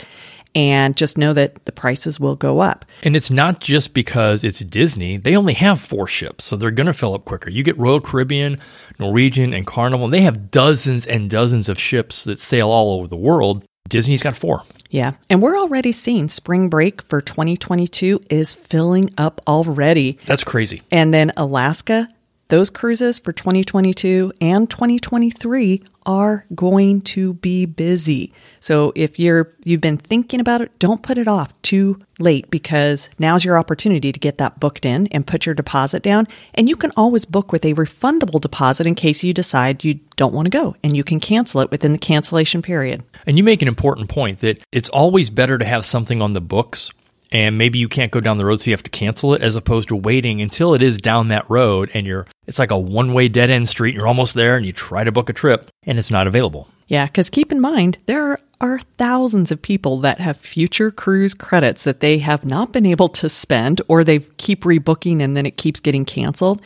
And 0.53 0.97
just 0.97 1.17
know 1.17 1.33
that 1.33 1.65
the 1.65 1.71
prices 1.71 2.19
will 2.19 2.35
go 2.35 2.59
up. 2.59 2.85
And 3.03 3.15
it's 3.15 3.31
not 3.31 3.61
just 3.61 3.93
because 3.93 4.43
it's 4.43 4.59
Disney. 4.59 5.17
They 5.17 5.35
only 5.35 5.53
have 5.53 5.79
four 5.79 6.07
ships, 6.07 6.45
so 6.45 6.57
they're 6.57 6.71
going 6.71 6.87
to 6.87 6.93
fill 6.93 7.13
up 7.13 7.25
quicker. 7.25 7.49
You 7.49 7.63
get 7.63 7.77
Royal 7.77 8.01
Caribbean, 8.01 8.59
Norwegian, 8.99 9.53
and 9.53 9.65
Carnival, 9.65 10.05
and 10.05 10.13
they 10.13 10.21
have 10.21 10.51
dozens 10.51 11.05
and 11.05 11.29
dozens 11.29 11.69
of 11.69 11.79
ships 11.79 12.25
that 12.25 12.39
sail 12.39 12.69
all 12.69 12.99
over 12.99 13.07
the 13.07 13.15
world. 13.15 13.63
Disney's 13.87 14.23
got 14.23 14.35
four. 14.35 14.63
Yeah. 14.89 15.13
And 15.29 15.41
we're 15.41 15.57
already 15.57 15.91
seeing 15.91 16.27
spring 16.29 16.69
break 16.69 17.01
for 17.03 17.21
2022 17.21 18.21
is 18.29 18.53
filling 18.53 19.09
up 19.17 19.41
already. 19.47 20.19
That's 20.25 20.43
crazy. 20.43 20.81
And 20.91 21.13
then 21.13 21.31
Alaska, 21.37 22.07
those 22.51 22.69
cruises 22.69 23.17
for 23.17 23.31
2022 23.31 24.33
and 24.41 24.69
2023 24.69 25.81
are 26.05 26.45
going 26.53 26.99
to 26.99 27.33
be 27.35 27.65
busy. 27.65 28.33
So 28.59 28.91
if 28.93 29.17
you're 29.17 29.53
you've 29.63 29.79
been 29.79 29.97
thinking 29.97 30.41
about 30.41 30.59
it, 30.59 30.77
don't 30.77 31.01
put 31.01 31.17
it 31.17 31.29
off 31.29 31.59
too 31.61 31.99
late 32.19 32.51
because 32.51 33.07
now's 33.17 33.45
your 33.45 33.57
opportunity 33.57 34.11
to 34.11 34.19
get 34.19 34.37
that 34.39 34.59
booked 34.59 34.83
in 34.85 35.07
and 35.07 35.25
put 35.25 35.45
your 35.45 35.55
deposit 35.55 36.03
down 36.03 36.27
and 36.53 36.67
you 36.67 36.75
can 36.75 36.91
always 36.97 37.23
book 37.23 37.53
with 37.53 37.63
a 37.63 37.73
refundable 37.73 38.41
deposit 38.41 38.85
in 38.85 38.95
case 38.95 39.23
you 39.23 39.33
decide 39.33 39.85
you 39.85 39.99
don't 40.17 40.33
want 40.33 40.45
to 40.45 40.49
go 40.49 40.75
and 40.83 40.97
you 40.97 41.05
can 41.05 41.21
cancel 41.21 41.61
it 41.61 41.71
within 41.71 41.93
the 41.93 41.97
cancellation 41.97 42.61
period. 42.61 43.01
And 43.25 43.37
you 43.37 43.45
make 43.45 43.61
an 43.61 43.69
important 43.69 44.09
point 44.09 44.41
that 44.41 44.59
it's 44.73 44.89
always 44.89 45.29
better 45.29 45.57
to 45.57 45.65
have 45.65 45.85
something 45.85 46.21
on 46.21 46.33
the 46.33 46.41
books 46.41 46.91
and 47.31 47.57
maybe 47.57 47.79
you 47.79 47.87
can't 47.87 48.11
go 48.11 48.19
down 48.19 48.37
the 48.37 48.45
road 48.45 48.59
so 48.59 48.69
you 48.69 48.73
have 48.73 48.83
to 48.83 48.89
cancel 48.89 49.33
it 49.33 49.41
as 49.41 49.55
opposed 49.55 49.87
to 49.89 49.95
waiting 49.95 50.41
until 50.41 50.73
it 50.73 50.81
is 50.81 50.97
down 50.97 51.29
that 51.29 51.49
road 51.49 51.89
and 51.93 52.05
you're 52.05 52.27
it's 52.47 52.59
like 52.59 52.71
a 52.71 52.77
one-way 52.77 53.27
dead 53.27 53.49
end 53.49 53.67
street 53.67 53.95
you're 53.95 54.07
almost 54.07 54.33
there 54.33 54.55
and 54.55 54.65
you 54.65 54.71
try 54.71 55.03
to 55.03 55.11
book 55.11 55.29
a 55.29 55.33
trip 55.33 55.69
and 55.83 55.99
it's 55.99 56.11
not 56.11 56.27
available 56.27 56.67
yeah 56.87 57.05
because 57.05 57.29
keep 57.29 57.51
in 57.51 57.59
mind 57.59 57.97
there 58.05 58.37
are 58.59 58.79
thousands 58.97 59.51
of 59.51 59.61
people 59.61 59.99
that 59.99 60.19
have 60.19 60.37
future 60.37 60.91
cruise 60.91 61.33
credits 61.33 61.83
that 61.83 61.99
they 61.99 62.19
have 62.19 62.45
not 62.45 62.71
been 62.71 62.85
able 62.85 63.09
to 63.09 63.27
spend 63.27 63.81
or 63.87 64.03
they 64.03 64.19
keep 64.37 64.63
rebooking 64.63 65.21
and 65.21 65.35
then 65.35 65.45
it 65.45 65.57
keeps 65.57 65.79
getting 65.79 66.05
canceled 66.05 66.61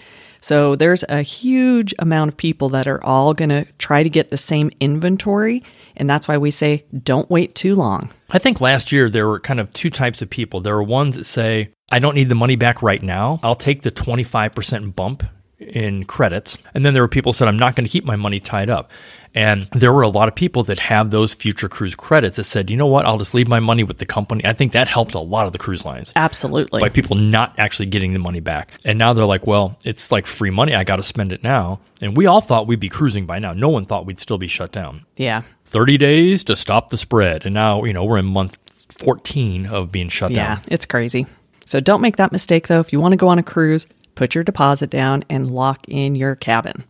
so 0.46 0.76
there's 0.76 1.04
a 1.10 1.24
huge 1.24 1.92
amount 1.98 2.30
of 2.30 2.38
people 2.38 2.70
that 2.70 2.86
are 2.86 3.04
all 3.04 3.34
going 3.34 3.50
to 3.50 3.66
try 3.80 4.04
to 4.04 4.10
get 4.12 4.30
the 4.30 4.38
same 4.38 4.70
inventory. 4.80 5.64
And 5.98 6.08
that's 6.08 6.28
why 6.28 6.38
we 6.38 6.52
say 6.52 6.86
don't 7.04 7.28
wait 7.32 7.56
too 7.56 7.74
long. 7.74 8.12
I 8.30 8.38
think 8.38 8.62
last 8.62 8.92
year 8.92 9.10
there 9.10 9.28
were 9.28 9.40
kind 9.40 9.60
of 9.60 9.74
two 9.74 9.90
types 9.90 10.22
of 10.22 10.30
people. 10.30 10.62
There 10.62 10.76
were 10.76 10.84
ones 10.84 11.16
that 11.16 11.24
say, 11.24 11.72
I 11.92 11.98
don't 11.98 12.14
need 12.14 12.30
the 12.30 12.36
money 12.36 12.58
back 12.58 12.84
right 12.84 13.02
now. 13.02 13.40
I'll 13.42 13.56
take 13.56 13.82
the 13.82 13.90
25% 13.90 14.96
bump 14.96 15.24
in 15.60 16.04
credits. 16.06 16.58
And 16.74 16.86
then 16.86 16.94
there 16.94 17.04
were 17.04 17.08
people 17.08 17.32
who 17.32 17.38
said, 17.38 17.48
I'm 17.48 17.58
not 17.58 17.76
going 17.76 17.86
to 17.86 17.92
keep 17.92 18.04
my 18.04 18.16
money 18.16 18.40
tied 18.40 18.70
up. 18.70 18.92
And 19.34 19.68
there 19.74 19.92
were 19.92 20.02
a 20.02 20.08
lot 20.08 20.30
of 20.30 20.36
people 20.36 20.64
that 20.64 20.80
have 20.80 21.12
those 21.12 21.34
future 21.34 21.68
cruise 21.68 21.94
credits 21.94 22.38
that 22.38 22.46
said, 22.46 22.70
you 22.70 22.78
know 22.78 22.86
what, 22.86 23.06
I'll 23.06 23.18
just 23.18 23.34
leave 23.34 23.50
my 23.50 23.60
money 23.60 23.84
with 23.84 23.98
the 23.98 24.06
company. 24.06 24.46
I 24.46 24.54
think 24.54 24.72
that 24.72 24.88
helped 24.88 25.14
a 25.14 25.20
lot 25.20 25.46
of 25.46 25.52
the 25.52 25.60
cruise 25.60 25.84
lines. 25.84 26.14
Absolutely. 26.16 26.80
By 26.80 26.88
people 26.88 27.18
not 27.18 27.54
actually 27.58 27.88
getting 27.88 28.14
the 28.14 28.20
money 28.20 28.40
back. 28.40 28.72
And 28.86 28.98
now 28.98 29.12
they're 29.12 29.26
like, 29.26 29.46
well, 29.46 29.78
it's 29.84 30.10
like 30.10 30.26
free 30.26 30.52
money. 30.52 30.74
I 30.74 30.86
got 30.86 30.98
to 30.98 31.04
spend 31.04 31.34
it 31.34 31.44
now. 31.44 31.82
And 32.02 32.16
we 32.16 32.28
all 32.28 32.40
thought 32.40 32.68
we'd 32.68 32.80
be 32.80 32.88
cruising 32.88 33.26
by 33.26 33.40
now. 33.40 33.52
No 33.54 33.68
one 33.68 33.86
thought 33.86 34.06
we'd 34.06 34.20
still 34.20 34.38
be 34.38 34.48
shut 34.48 34.72
down. 34.72 35.06
Yeah. 35.18 35.42
30 35.66 35.98
days 35.98 36.44
to 36.46 36.56
stop 36.56 36.90
the 36.90 36.98
spread. 36.98 37.46
And 37.46 37.54
now, 37.54 37.84
you 37.84 37.92
know, 37.92 38.06
we're 38.06 38.20
in 38.20 38.26
month 38.26 38.58
14 39.00 39.68
of 39.68 39.92
being 39.92 40.08
shut 40.08 40.32
yeah, 40.32 40.56
down. 40.56 40.58
Yeah, 40.60 40.74
it's 40.74 40.86
crazy. 40.86 41.28
So 41.66 41.82
don't 41.82 42.02
make 42.02 42.16
that 42.18 42.32
mistake 42.32 42.68
though. 42.68 42.80
If 42.80 42.94
you 42.94 43.02
want 43.02 43.12
to 43.12 43.18
go 43.18 43.28
on 43.28 43.40
a 43.40 43.44
cruise, 43.44 43.88
put 44.16 44.34
your 44.34 44.44
deposit 44.44 44.90
down 44.90 45.24
and 45.30 45.52
lock 45.52 45.86
in 45.88 46.16
your 46.16 46.36
cabin. 46.36 46.86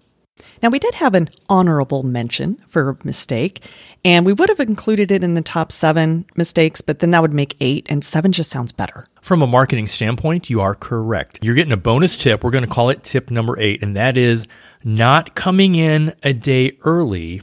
Now, 0.61 0.69
we 0.69 0.79
did 0.79 0.95
have 0.95 1.15
an 1.15 1.29
honorable 1.47 2.03
mention 2.03 2.61
for 2.67 2.97
mistake, 3.03 3.63
and 4.03 4.25
we 4.25 4.33
would 4.33 4.49
have 4.49 4.59
included 4.59 5.11
it 5.11 5.23
in 5.23 5.33
the 5.33 5.41
top 5.41 5.71
seven 5.71 6.25
mistakes, 6.35 6.81
but 6.81 6.99
then 6.99 7.11
that 7.11 7.21
would 7.21 7.33
make 7.33 7.55
eight, 7.61 7.85
and 7.89 8.03
seven 8.03 8.31
just 8.31 8.49
sounds 8.49 8.71
better. 8.71 9.07
From 9.21 9.41
a 9.41 9.47
marketing 9.47 9.87
standpoint, 9.87 10.49
you 10.49 10.61
are 10.61 10.75
correct. 10.75 11.39
You're 11.41 11.55
getting 11.55 11.71
a 11.71 11.77
bonus 11.77 12.17
tip. 12.17 12.43
We're 12.43 12.51
going 12.51 12.65
to 12.65 12.69
call 12.69 12.89
it 12.89 13.03
tip 13.03 13.31
number 13.31 13.57
eight, 13.59 13.81
and 13.81 13.95
that 13.95 14.17
is 14.17 14.45
not 14.83 15.35
coming 15.35 15.75
in 15.75 16.13
a 16.23 16.33
day 16.33 16.77
early 16.83 17.41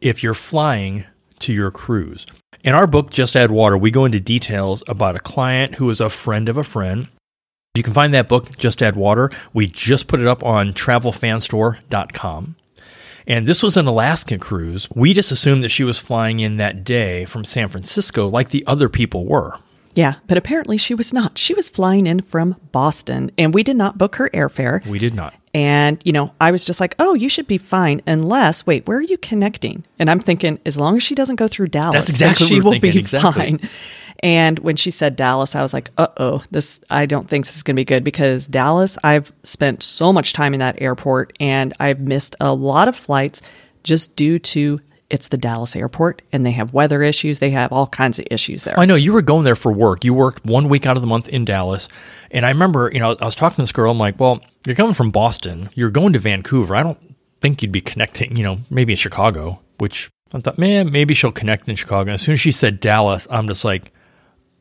if 0.00 0.22
you're 0.22 0.34
flying 0.34 1.04
to 1.40 1.52
your 1.52 1.70
cruise. 1.70 2.26
In 2.62 2.74
our 2.74 2.86
book, 2.86 3.10
Just 3.10 3.36
Add 3.36 3.50
Water, 3.50 3.78
we 3.78 3.90
go 3.90 4.04
into 4.04 4.20
details 4.20 4.82
about 4.88 5.16
a 5.16 5.20
client 5.20 5.76
who 5.76 5.88
is 5.88 6.00
a 6.00 6.10
friend 6.10 6.48
of 6.48 6.56
a 6.56 6.64
friend 6.64 7.08
you 7.76 7.82
can 7.82 7.92
find 7.92 8.14
that 8.14 8.28
book, 8.28 8.56
Just 8.56 8.82
Add 8.82 8.96
Water. 8.96 9.30
We 9.52 9.66
just 9.66 10.08
put 10.08 10.20
it 10.20 10.26
up 10.26 10.44
on 10.44 10.72
travelfanstore.com. 10.72 12.56
And 13.28 13.46
this 13.46 13.62
was 13.62 13.76
an 13.76 13.86
Alaskan 13.86 14.38
cruise. 14.38 14.88
We 14.94 15.12
just 15.12 15.32
assumed 15.32 15.62
that 15.64 15.70
she 15.70 15.84
was 15.84 15.98
flying 15.98 16.40
in 16.40 16.58
that 16.58 16.84
day 16.84 17.24
from 17.24 17.44
San 17.44 17.68
Francisco 17.68 18.28
like 18.28 18.50
the 18.50 18.64
other 18.66 18.88
people 18.88 19.26
were. 19.26 19.58
Yeah, 19.96 20.16
but 20.26 20.36
apparently 20.36 20.76
she 20.76 20.94
was 20.94 21.12
not. 21.12 21.38
She 21.38 21.54
was 21.54 21.68
flying 21.68 22.06
in 22.06 22.20
from 22.20 22.56
Boston, 22.70 23.30
and 23.36 23.52
we 23.52 23.62
did 23.62 23.76
not 23.76 23.98
book 23.98 24.16
her 24.16 24.28
airfare. 24.28 24.86
We 24.86 24.98
did 24.98 25.14
not. 25.14 25.34
And, 25.54 26.02
you 26.04 26.12
know, 26.12 26.34
I 26.38 26.50
was 26.50 26.66
just 26.66 26.80
like, 26.80 26.94
oh, 26.98 27.14
you 27.14 27.30
should 27.30 27.46
be 27.46 27.56
fine 27.56 28.02
unless, 28.06 28.66
wait, 28.66 28.86
where 28.86 28.98
are 28.98 29.02
you 29.02 29.16
connecting? 29.16 29.86
And 29.98 30.10
I'm 30.10 30.20
thinking, 30.20 30.60
as 30.66 30.76
long 30.76 30.96
as 30.96 31.02
she 31.02 31.14
doesn't 31.14 31.36
go 31.36 31.48
through 31.48 31.68
Dallas, 31.68 31.94
That's 32.04 32.10
exactly 32.10 32.46
she 32.46 32.60
will 32.60 32.72
thinking, 32.72 32.92
be 32.92 32.98
exactly. 32.98 33.32
fine. 33.32 33.70
And 34.22 34.58
when 34.58 34.76
she 34.76 34.90
said 34.90 35.16
Dallas, 35.16 35.54
I 35.54 35.62
was 35.62 35.72
like, 35.72 35.90
uh 35.96 36.08
oh, 36.18 36.42
this, 36.50 36.82
I 36.90 37.06
don't 37.06 37.26
think 37.26 37.46
this 37.46 37.56
is 37.56 37.62
going 37.62 37.74
to 37.74 37.80
be 37.80 37.86
good 37.86 38.04
because 38.04 38.46
Dallas, 38.46 38.98
I've 39.02 39.32
spent 39.44 39.82
so 39.82 40.12
much 40.12 40.34
time 40.34 40.52
in 40.52 40.60
that 40.60 40.80
airport 40.82 41.34
and 41.40 41.72
I've 41.80 42.00
missed 42.00 42.36
a 42.38 42.52
lot 42.52 42.88
of 42.88 42.94
flights 42.94 43.40
just 43.82 44.14
due 44.14 44.38
to 44.38 44.80
it's 45.10 45.28
the 45.28 45.36
Dallas 45.36 45.76
airport 45.76 46.22
and 46.32 46.44
they 46.44 46.50
have 46.52 46.72
weather 46.72 47.02
issues. 47.02 47.38
They 47.38 47.50
have 47.50 47.72
all 47.72 47.86
kinds 47.86 48.18
of 48.18 48.26
issues 48.30 48.64
there. 48.64 48.78
I 48.78 48.86
know 48.86 48.94
you 48.94 49.12
were 49.12 49.22
going 49.22 49.44
there 49.44 49.56
for 49.56 49.72
work. 49.72 50.04
You 50.04 50.14
worked 50.14 50.44
one 50.44 50.68
week 50.68 50.86
out 50.86 50.96
of 50.96 51.00
the 51.00 51.06
month 51.06 51.28
in 51.28 51.44
Dallas. 51.44 51.88
And 52.30 52.44
I 52.44 52.50
remember, 52.50 52.90
you 52.92 52.98
know, 52.98 53.16
I 53.20 53.24
was 53.24 53.36
talking 53.36 53.56
to 53.56 53.62
this 53.62 53.72
girl. 53.72 53.90
I'm 53.90 53.98
like, 53.98 54.18
well, 54.18 54.40
you're 54.66 54.76
coming 54.76 54.94
from 54.94 55.10
Boston. 55.10 55.70
You're 55.74 55.90
going 55.90 56.12
to 56.14 56.18
Vancouver. 56.18 56.74
I 56.74 56.82
don't 56.82 57.16
think 57.40 57.62
you'd 57.62 57.72
be 57.72 57.80
connecting, 57.80 58.36
you 58.36 58.42
know, 58.42 58.58
maybe 58.68 58.94
in 58.94 58.96
Chicago, 58.96 59.60
which 59.78 60.10
I 60.32 60.40
thought, 60.40 60.58
man, 60.58 60.90
maybe 60.90 61.14
she'll 61.14 61.32
connect 61.32 61.68
in 61.68 61.76
Chicago. 61.76 62.10
And 62.10 62.14
as 62.14 62.22
soon 62.22 62.32
as 62.32 62.40
she 62.40 62.52
said 62.52 62.80
Dallas, 62.80 63.26
I'm 63.30 63.46
just 63.48 63.64
like, 63.64 63.92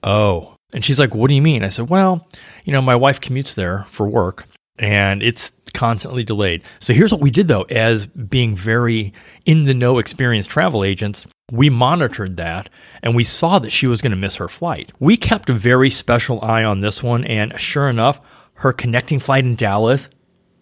Oh. 0.04 0.56
And 0.74 0.86
she's 0.86 1.00
like, 1.00 1.16
What 1.16 1.30
do 1.30 1.34
you 1.34 1.42
mean? 1.42 1.64
I 1.64 1.70
said, 1.70 1.90
Well, 1.90 2.28
you 2.64 2.74
know, 2.74 2.82
my 2.82 2.96
wife 2.96 3.20
commutes 3.20 3.56
there 3.56 3.86
for 3.90 4.08
work 4.08 4.46
and 4.78 5.24
it's 5.24 5.52
constantly 5.74 6.24
delayed. 6.24 6.64
So 6.80 6.94
here's 6.94 7.12
what 7.12 7.22
we 7.22 7.32
did 7.32 7.48
though, 7.48 7.64
as 7.64 8.08
being 8.08 8.56
very 8.56 9.14
in 9.46 9.66
the 9.66 9.74
know 9.74 10.00
experienced 10.00 10.50
travel 10.50 10.84
agents, 10.84 11.28
we 11.52 11.70
monitored 11.70 12.38
that 12.38 12.70
and 13.04 13.16
we 13.16 13.24
saw 13.24 13.60
that 13.60 13.72
she 13.72 13.88
was 13.88 14.02
going 14.02 14.12
to 14.12 14.18
miss 14.18 14.36
her 14.36 14.48
flight. 14.48 14.92
We 15.00 15.18
kept 15.18 15.50
a 15.50 15.54
very 15.54 15.90
special 15.90 16.42
eye 16.44 16.64
on 16.64 16.82
this 16.82 17.04
one, 17.04 17.24
and 17.26 17.60
sure 17.60 17.90
enough, 17.90 18.20
her 18.56 18.72
connecting 18.72 19.20
flight 19.20 19.44
in 19.44 19.56
Dallas 19.56 20.10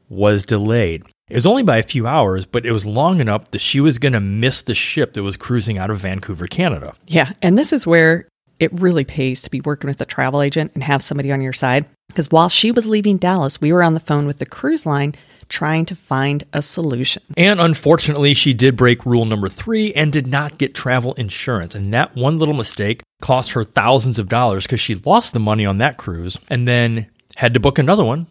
was 0.09 0.45
delayed. 0.45 1.03
It 1.29 1.35
was 1.35 1.45
only 1.45 1.63
by 1.63 1.77
a 1.77 1.83
few 1.83 2.05
hours, 2.05 2.45
but 2.45 2.65
it 2.65 2.71
was 2.71 2.85
long 2.85 3.21
enough 3.21 3.51
that 3.51 3.59
she 3.59 3.79
was 3.79 3.97
going 3.97 4.13
to 4.13 4.19
miss 4.19 4.63
the 4.63 4.75
ship 4.75 5.13
that 5.13 5.23
was 5.23 5.37
cruising 5.37 5.77
out 5.77 5.89
of 5.89 5.99
Vancouver, 5.99 6.47
Canada. 6.47 6.93
Yeah, 7.07 7.31
and 7.41 7.57
this 7.57 7.71
is 7.71 7.87
where 7.87 8.27
it 8.59 8.71
really 8.73 9.05
pays 9.05 9.41
to 9.41 9.49
be 9.49 9.61
working 9.61 9.87
with 9.87 10.01
a 10.01 10.05
travel 10.05 10.41
agent 10.41 10.71
and 10.73 10.83
have 10.83 11.01
somebody 11.01 11.31
on 11.31 11.41
your 11.41 11.53
side. 11.53 11.85
Because 12.13 12.29
while 12.29 12.47
she 12.47 12.71
was 12.71 12.85
leaving 12.85 13.17
Dallas, 13.17 13.59
we 13.59 13.73
were 13.73 13.81
on 13.81 13.95
the 13.95 13.99
phone 13.99 14.27
with 14.27 14.37
the 14.37 14.45
cruise 14.45 14.85
line 14.85 15.15
trying 15.49 15.83
to 15.85 15.95
find 15.95 16.43
a 16.53 16.61
solution. 16.61 17.23
And 17.35 17.59
unfortunately, 17.59 18.35
she 18.35 18.53
did 18.53 18.75
break 18.75 19.03
rule 19.03 19.25
number 19.25 19.49
three 19.49 19.91
and 19.93 20.13
did 20.13 20.27
not 20.27 20.59
get 20.59 20.75
travel 20.75 21.13
insurance. 21.15 21.73
And 21.73 21.91
that 21.91 22.15
one 22.15 22.37
little 22.37 22.53
mistake 22.53 23.01
cost 23.21 23.53
her 23.53 23.63
thousands 23.63 24.19
of 24.19 24.29
dollars 24.29 24.63
because 24.63 24.79
she 24.79 24.93
lost 24.93 25.33
the 25.33 25.39
money 25.39 25.65
on 25.65 25.79
that 25.79 25.97
cruise 25.97 26.37
and 26.49 26.67
then 26.67 27.07
had 27.35 27.55
to 27.55 27.59
book 27.59 27.79
another 27.79 28.05
one, 28.05 28.27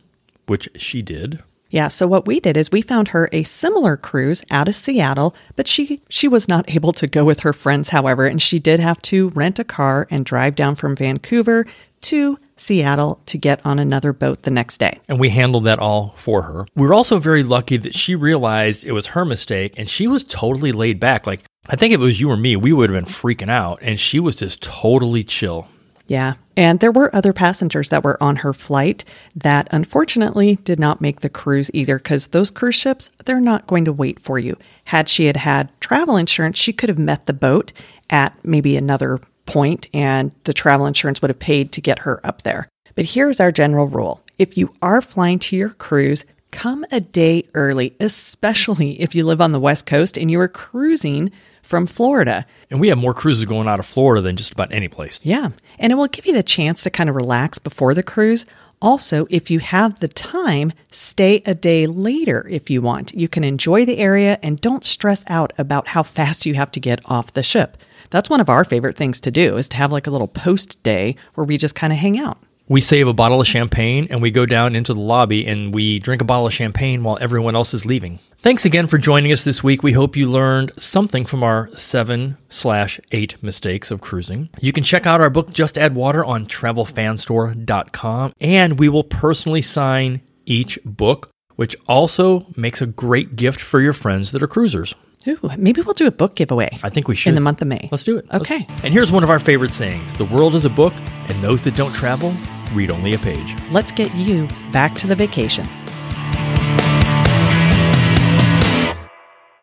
which 0.46 0.68
she 0.76 1.02
did. 1.02 1.42
Yeah, 1.70 1.88
so 1.88 2.06
what 2.06 2.26
we 2.26 2.38
did 2.38 2.56
is 2.56 2.70
we 2.70 2.82
found 2.82 3.08
her 3.08 3.28
a 3.32 3.42
similar 3.42 3.96
cruise 3.96 4.42
out 4.50 4.68
of 4.68 4.76
Seattle, 4.76 5.34
but 5.56 5.66
she 5.66 6.02
she 6.08 6.28
was 6.28 6.46
not 6.46 6.68
able 6.74 6.92
to 6.92 7.08
go 7.08 7.24
with 7.24 7.40
her 7.40 7.52
friends 7.52 7.88
however, 7.88 8.26
and 8.26 8.40
she 8.40 8.60
did 8.60 8.78
have 8.78 9.02
to 9.02 9.30
rent 9.30 9.58
a 9.58 9.64
car 9.64 10.06
and 10.08 10.24
drive 10.24 10.54
down 10.54 10.76
from 10.76 10.94
Vancouver 10.94 11.66
to 12.02 12.38
Seattle 12.62 13.20
to 13.26 13.38
get 13.38 13.64
on 13.64 13.78
another 13.78 14.12
boat 14.12 14.42
the 14.42 14.50
next 14.50 14.78
day. 14.78 14.98
And 15.08 15.18
we 15.18 15.30
handled 15.30 15.64
that 15.64 15.78
all 15.78 16.14
for 16.16 16.42
her. 16.42 16.66
We 16.74 16.86
were 16.86 16.94
also 16.94 17.18
very 17.18 17.42
lucky 17.42 17.76
that 17.78 17.94
she 17.94 18.14
realized 18.14 18.84
it 18.84 18.92
was 18.92 19.08
her 19.08 19.24
mistake 19.24 19.74
and 19.76 19.88
she 19.88 20.06
was 20.06 20.24
totally 20.24 20.72
laid 20.72 21.00
back. 21.00 21.26
Like 21.26 21.42
I 21.68 21.76
think 21.76 21.92
if 21.92 22.00
it 22.00 22.04
was 22.04 22.20
you 22.20 22.30
or 22.30 22.36
me, 22.36 22.56
we 22.56 22.72
would 22.72 22.90
have 22.90 23.04
been 23.04 23.12
freaking 23.12 23.50
out 23.50 23.80
and 23.82 23.98
she 23.98 24.20
was 24.20 24.36
just 24.36 24.62
totally 24.62 25.24
chill. 25.24 25.68
Yeah. 26.06 26.34
And 26.56 26.80
there 26.80 26.92
were 26.92 27.14
other 27.14 27.32
passengers 27.32 27.88
that 27.88 28.04
were 28.04 28.22
on 28.22 28.36
her 28.36 28.52
flight 28.52 29.04
that 29.36 29.68
unfortunately 29.70 30.56
did 30.56 30.78
not 30.78 31.00
make 31.00 31.20
the 31.20 31.30
cruise 31.30 31.70
either 31.72 31.96
because 31.96 32.28
those 32.28 32.50
cruise 32.50 32.74
ships, 32.74 33.10
they're 33.24 33.40
not 33.40 33.66
going 33.66 33.84
to 33.86 33.92
wait 33.92 34.20
for 34.20 34.38
you. 34.38 34.56
Had 34.84 35.08
she 35.08 35.26
had 35.26 35.38
had 35.38 35.70
travel 35.80 36.16
insurance, 36.16 36.58
she 36.58 36.72
could 36.72 36.88
have 36.88 36.98
met 36.98 37.26
the 37.26 37.32
boat 37.32 37.72
at 38.10 38.36
maybe 38.44 38.76
another 38.76 39.20
point 39.46 39.88
and 39.92 40.34
the 40.44 40.52
travel 40.52 40.86
insurance 40.86 41.20
would 41.20 41.30
have 41.30 41.38
paid 41.38 41.72
to 41.72 41.80
get 41.80 42.00
her 42.00 42.24
up 42.26 42.42
there. 42.42 42.68
But 42.94 43.06
here's 43.06 43.40
our 43.40 43.52
general 43.52 43.86
rule 43.86 44.22
if 44.38 44.56
you 44.56 44.70
are 44.82 45.00
flying 45.00 45.38
to 45.40 45.56
your 45.56 45.70
cruise, 45.70 46.24
come 46.50 46.84
a 46.92 47.00
day 47.00 47.46
early, 47.54 47.96
especially 48.00 49.00
if 49.00 49.14
you 49.14 49.24
live 49.24 49.40
on 49.40 49.52
the 49.52 49.60
West 49.60 49.86
Coast 49.86 50.16
and 50.16 50.30
you 50.30 50.38
are 50.40 50.48
cruising 50.48 51.32
from 51.62 51.86
Florida. 51.86 52.46
And 52.70 52.80
we 52.80 52.88
have 52.88 52.98
more 52.98 53.14
cruises 53.14 53.44
going 53.44 53.68
out 53.68 53.80
of 53.80 53.86
Florida 53.86 54.20
than 54.20 54.36
just 54.36 54.52
about 54.52 54.72
any 54.72 54.88
place. 54.88 55.20
Yeah. 55.22 55.50
And 55.78 55.92
it 55.92 55.96
will 55.96 56.08
give 56.08 56.26
you 56.26 56.34
the 56.34 56.42
chance 56.42 56.82
to 56.82 56.90
kind 56.90 57.08
of 57.08 57.16
relax 57.16 57.58
before 57.58 57.94
the 57.94 58.02
cruise. 58.02 58.46
Also, 58.80 59.26
if 59.30 59.48
you 59.50 59.60
have 59.60 60.00
the 60.00 60.08
time, 60.08 60.72
stay 60.90 61.40
a 61.46 61.54
day 61.54 61.86
later 61.86 62.46
if 62.50 62.68
you 62.68 62.82
want. 62.82 63.14
You 63.14 63.28
can 63.28 63.44
enjoy 63.44 63.84
the 63.84 63.98
area 63.98 64.40
and 64.42 64.60
don't 64.60 64.84
stress 64.84 65.24
out 65.28 65.52
about 65.56 65.88
how 65.88 66.02
fast 66.02 66.46
you 66.46 66.54
have 66.54 66.72
to 66.72 66.80
get 66.80 67.00
off 67.04 67.32
the 67.32 67.44
ship. 67.44 67.76
That's 68.12 68.28
one 68.28 68.42
of 68.42 68.50
our 68.50 68.62
favorite 68.62 68.94
things 68.94 69.22
to 69.22 69.30
do 69.30 69.56
is 69.56 69.70
to 69.70 69.78
have 69.78 69.90
like 69.90 70.06
a 70.06 70.10
little 70.10 70.28
post 70.28 70.80
day 70.82 71.16
where 71.32 71.46
we 71.46 71.56
just 71.56 71.74
kind 71.74 71.94
of 71.94 71.98
hang 71.98 72.18
out. 72.18 72.38
We 72.68 72.82
save 72.82 73.08
a 73.08 73.14
bottle 73.14 73.40
of 73.40 73.46
champagne 73.46 74.06
and 74.10 74.20
we 74.20 74.30
go 74.30 74.44
down 74.44 74.76
into 74.76 74.92
the 74.92 75.00
lobby 75.00 75.46
and 75.46 75.74
we 75.74 75.98
drink 75.98 76.20
a 76.20 76.26
bottle 76.26 76.46
of 76.46 76.52
champagne 76.52 77.02
while 77.02 77.16
everyone 77.22 77.54
else 77.54 77.72
is 77.72 77.86
leaving. 77.86 78.18
Thanks 78.40 78.66
again 78.66 78.86
for 78.86 78.98
joining 78.98 79.32
us 79.32 79.44
this 79.44 79.64
week. 79.64 79.82
We 79.82 79.92
hope 79.92 80.14
you 80.14 80.30
learned 80.30 80.72
something 80.76 81.24
from 81.24 81.42
our 81.42 81.70
seven 81.74 82.36
slash 82.50 83.00
eight 83.12 83.42
mistakes 83.42 83.90
of 83.90 84.02
cruising. 84.02 84.50
You 84.60 84.74
can 84.74 84.84
check 84.84 85.06
out 85.06 85.22
our 85.22 85.30
book, 85.30 85.50
Just 85.50 85.78
Add 85.78 85.94
Water, 85.94 86.22
on 86.22 86.46
travelfanstore.com, 86.46 88.34
and 88.40 88.78
we 88.78 88.90
will 88.90 89.04
personally 89.04 89.62
sign 89.62 90.20
each 90.44 90.78
book, 90.84 91.30
which 91.56 91.74
also 91.88 92.46
makes 92.56 92.82
a 92.82 92.86
great 92.86 93.36
gift 93.36 93.60
for 93.60 93.80
your 93.80 93.94
friends 93.94 94.32
that 94.32 94.42
are 94.42 94.48
cruisers. 94.48 94.94
Ooh, 95.26 95.38
maybe 95.56 95.80
we'll 95.80 95.94
do 95.94 96.06
a 96.06 96.10
book 96.12 96.34
giveaway. 96.34 96.78
I 96.82 96.88
think 96.88 97.08
we 97.08 97.16
should. 97.16 97.30
In 97.30 97.34
the 97.34 97.40
month 97.40 97.62
of 97.62 97.68
May. 97.68 97.88
Let's 97.90 98.04
do 98.04 98.18
it. 98.18 98.26
Okay. 98.32 98.66
And 98.82 98.92
here's 98.92 99.12
one 99.12 99.22
of 99.22 99.30
our 99.30 99.38
favorite 99.38 99.72
sayings 99.72 100.14
The 100.16 100.24
world 100.24 100.54
is 100.54 100.64
a 100.64 100.70
book, 100.70 100.94
and 101.28 101.42
those 101.42 101.62
that 101.62 101.76
don't 101.76 101.92
travel 101.92 102.32
read 102.72 102.90
only 102.90 103.14
a 103.14 103.18
page. 103.18 103.54
Let's 103.70 103.92
get 103.92 104.12
you 104.14 104.48
back 104.72 104.94
to 104.96 105.06
the 105.06 105.14
vacation. 105.14 105.66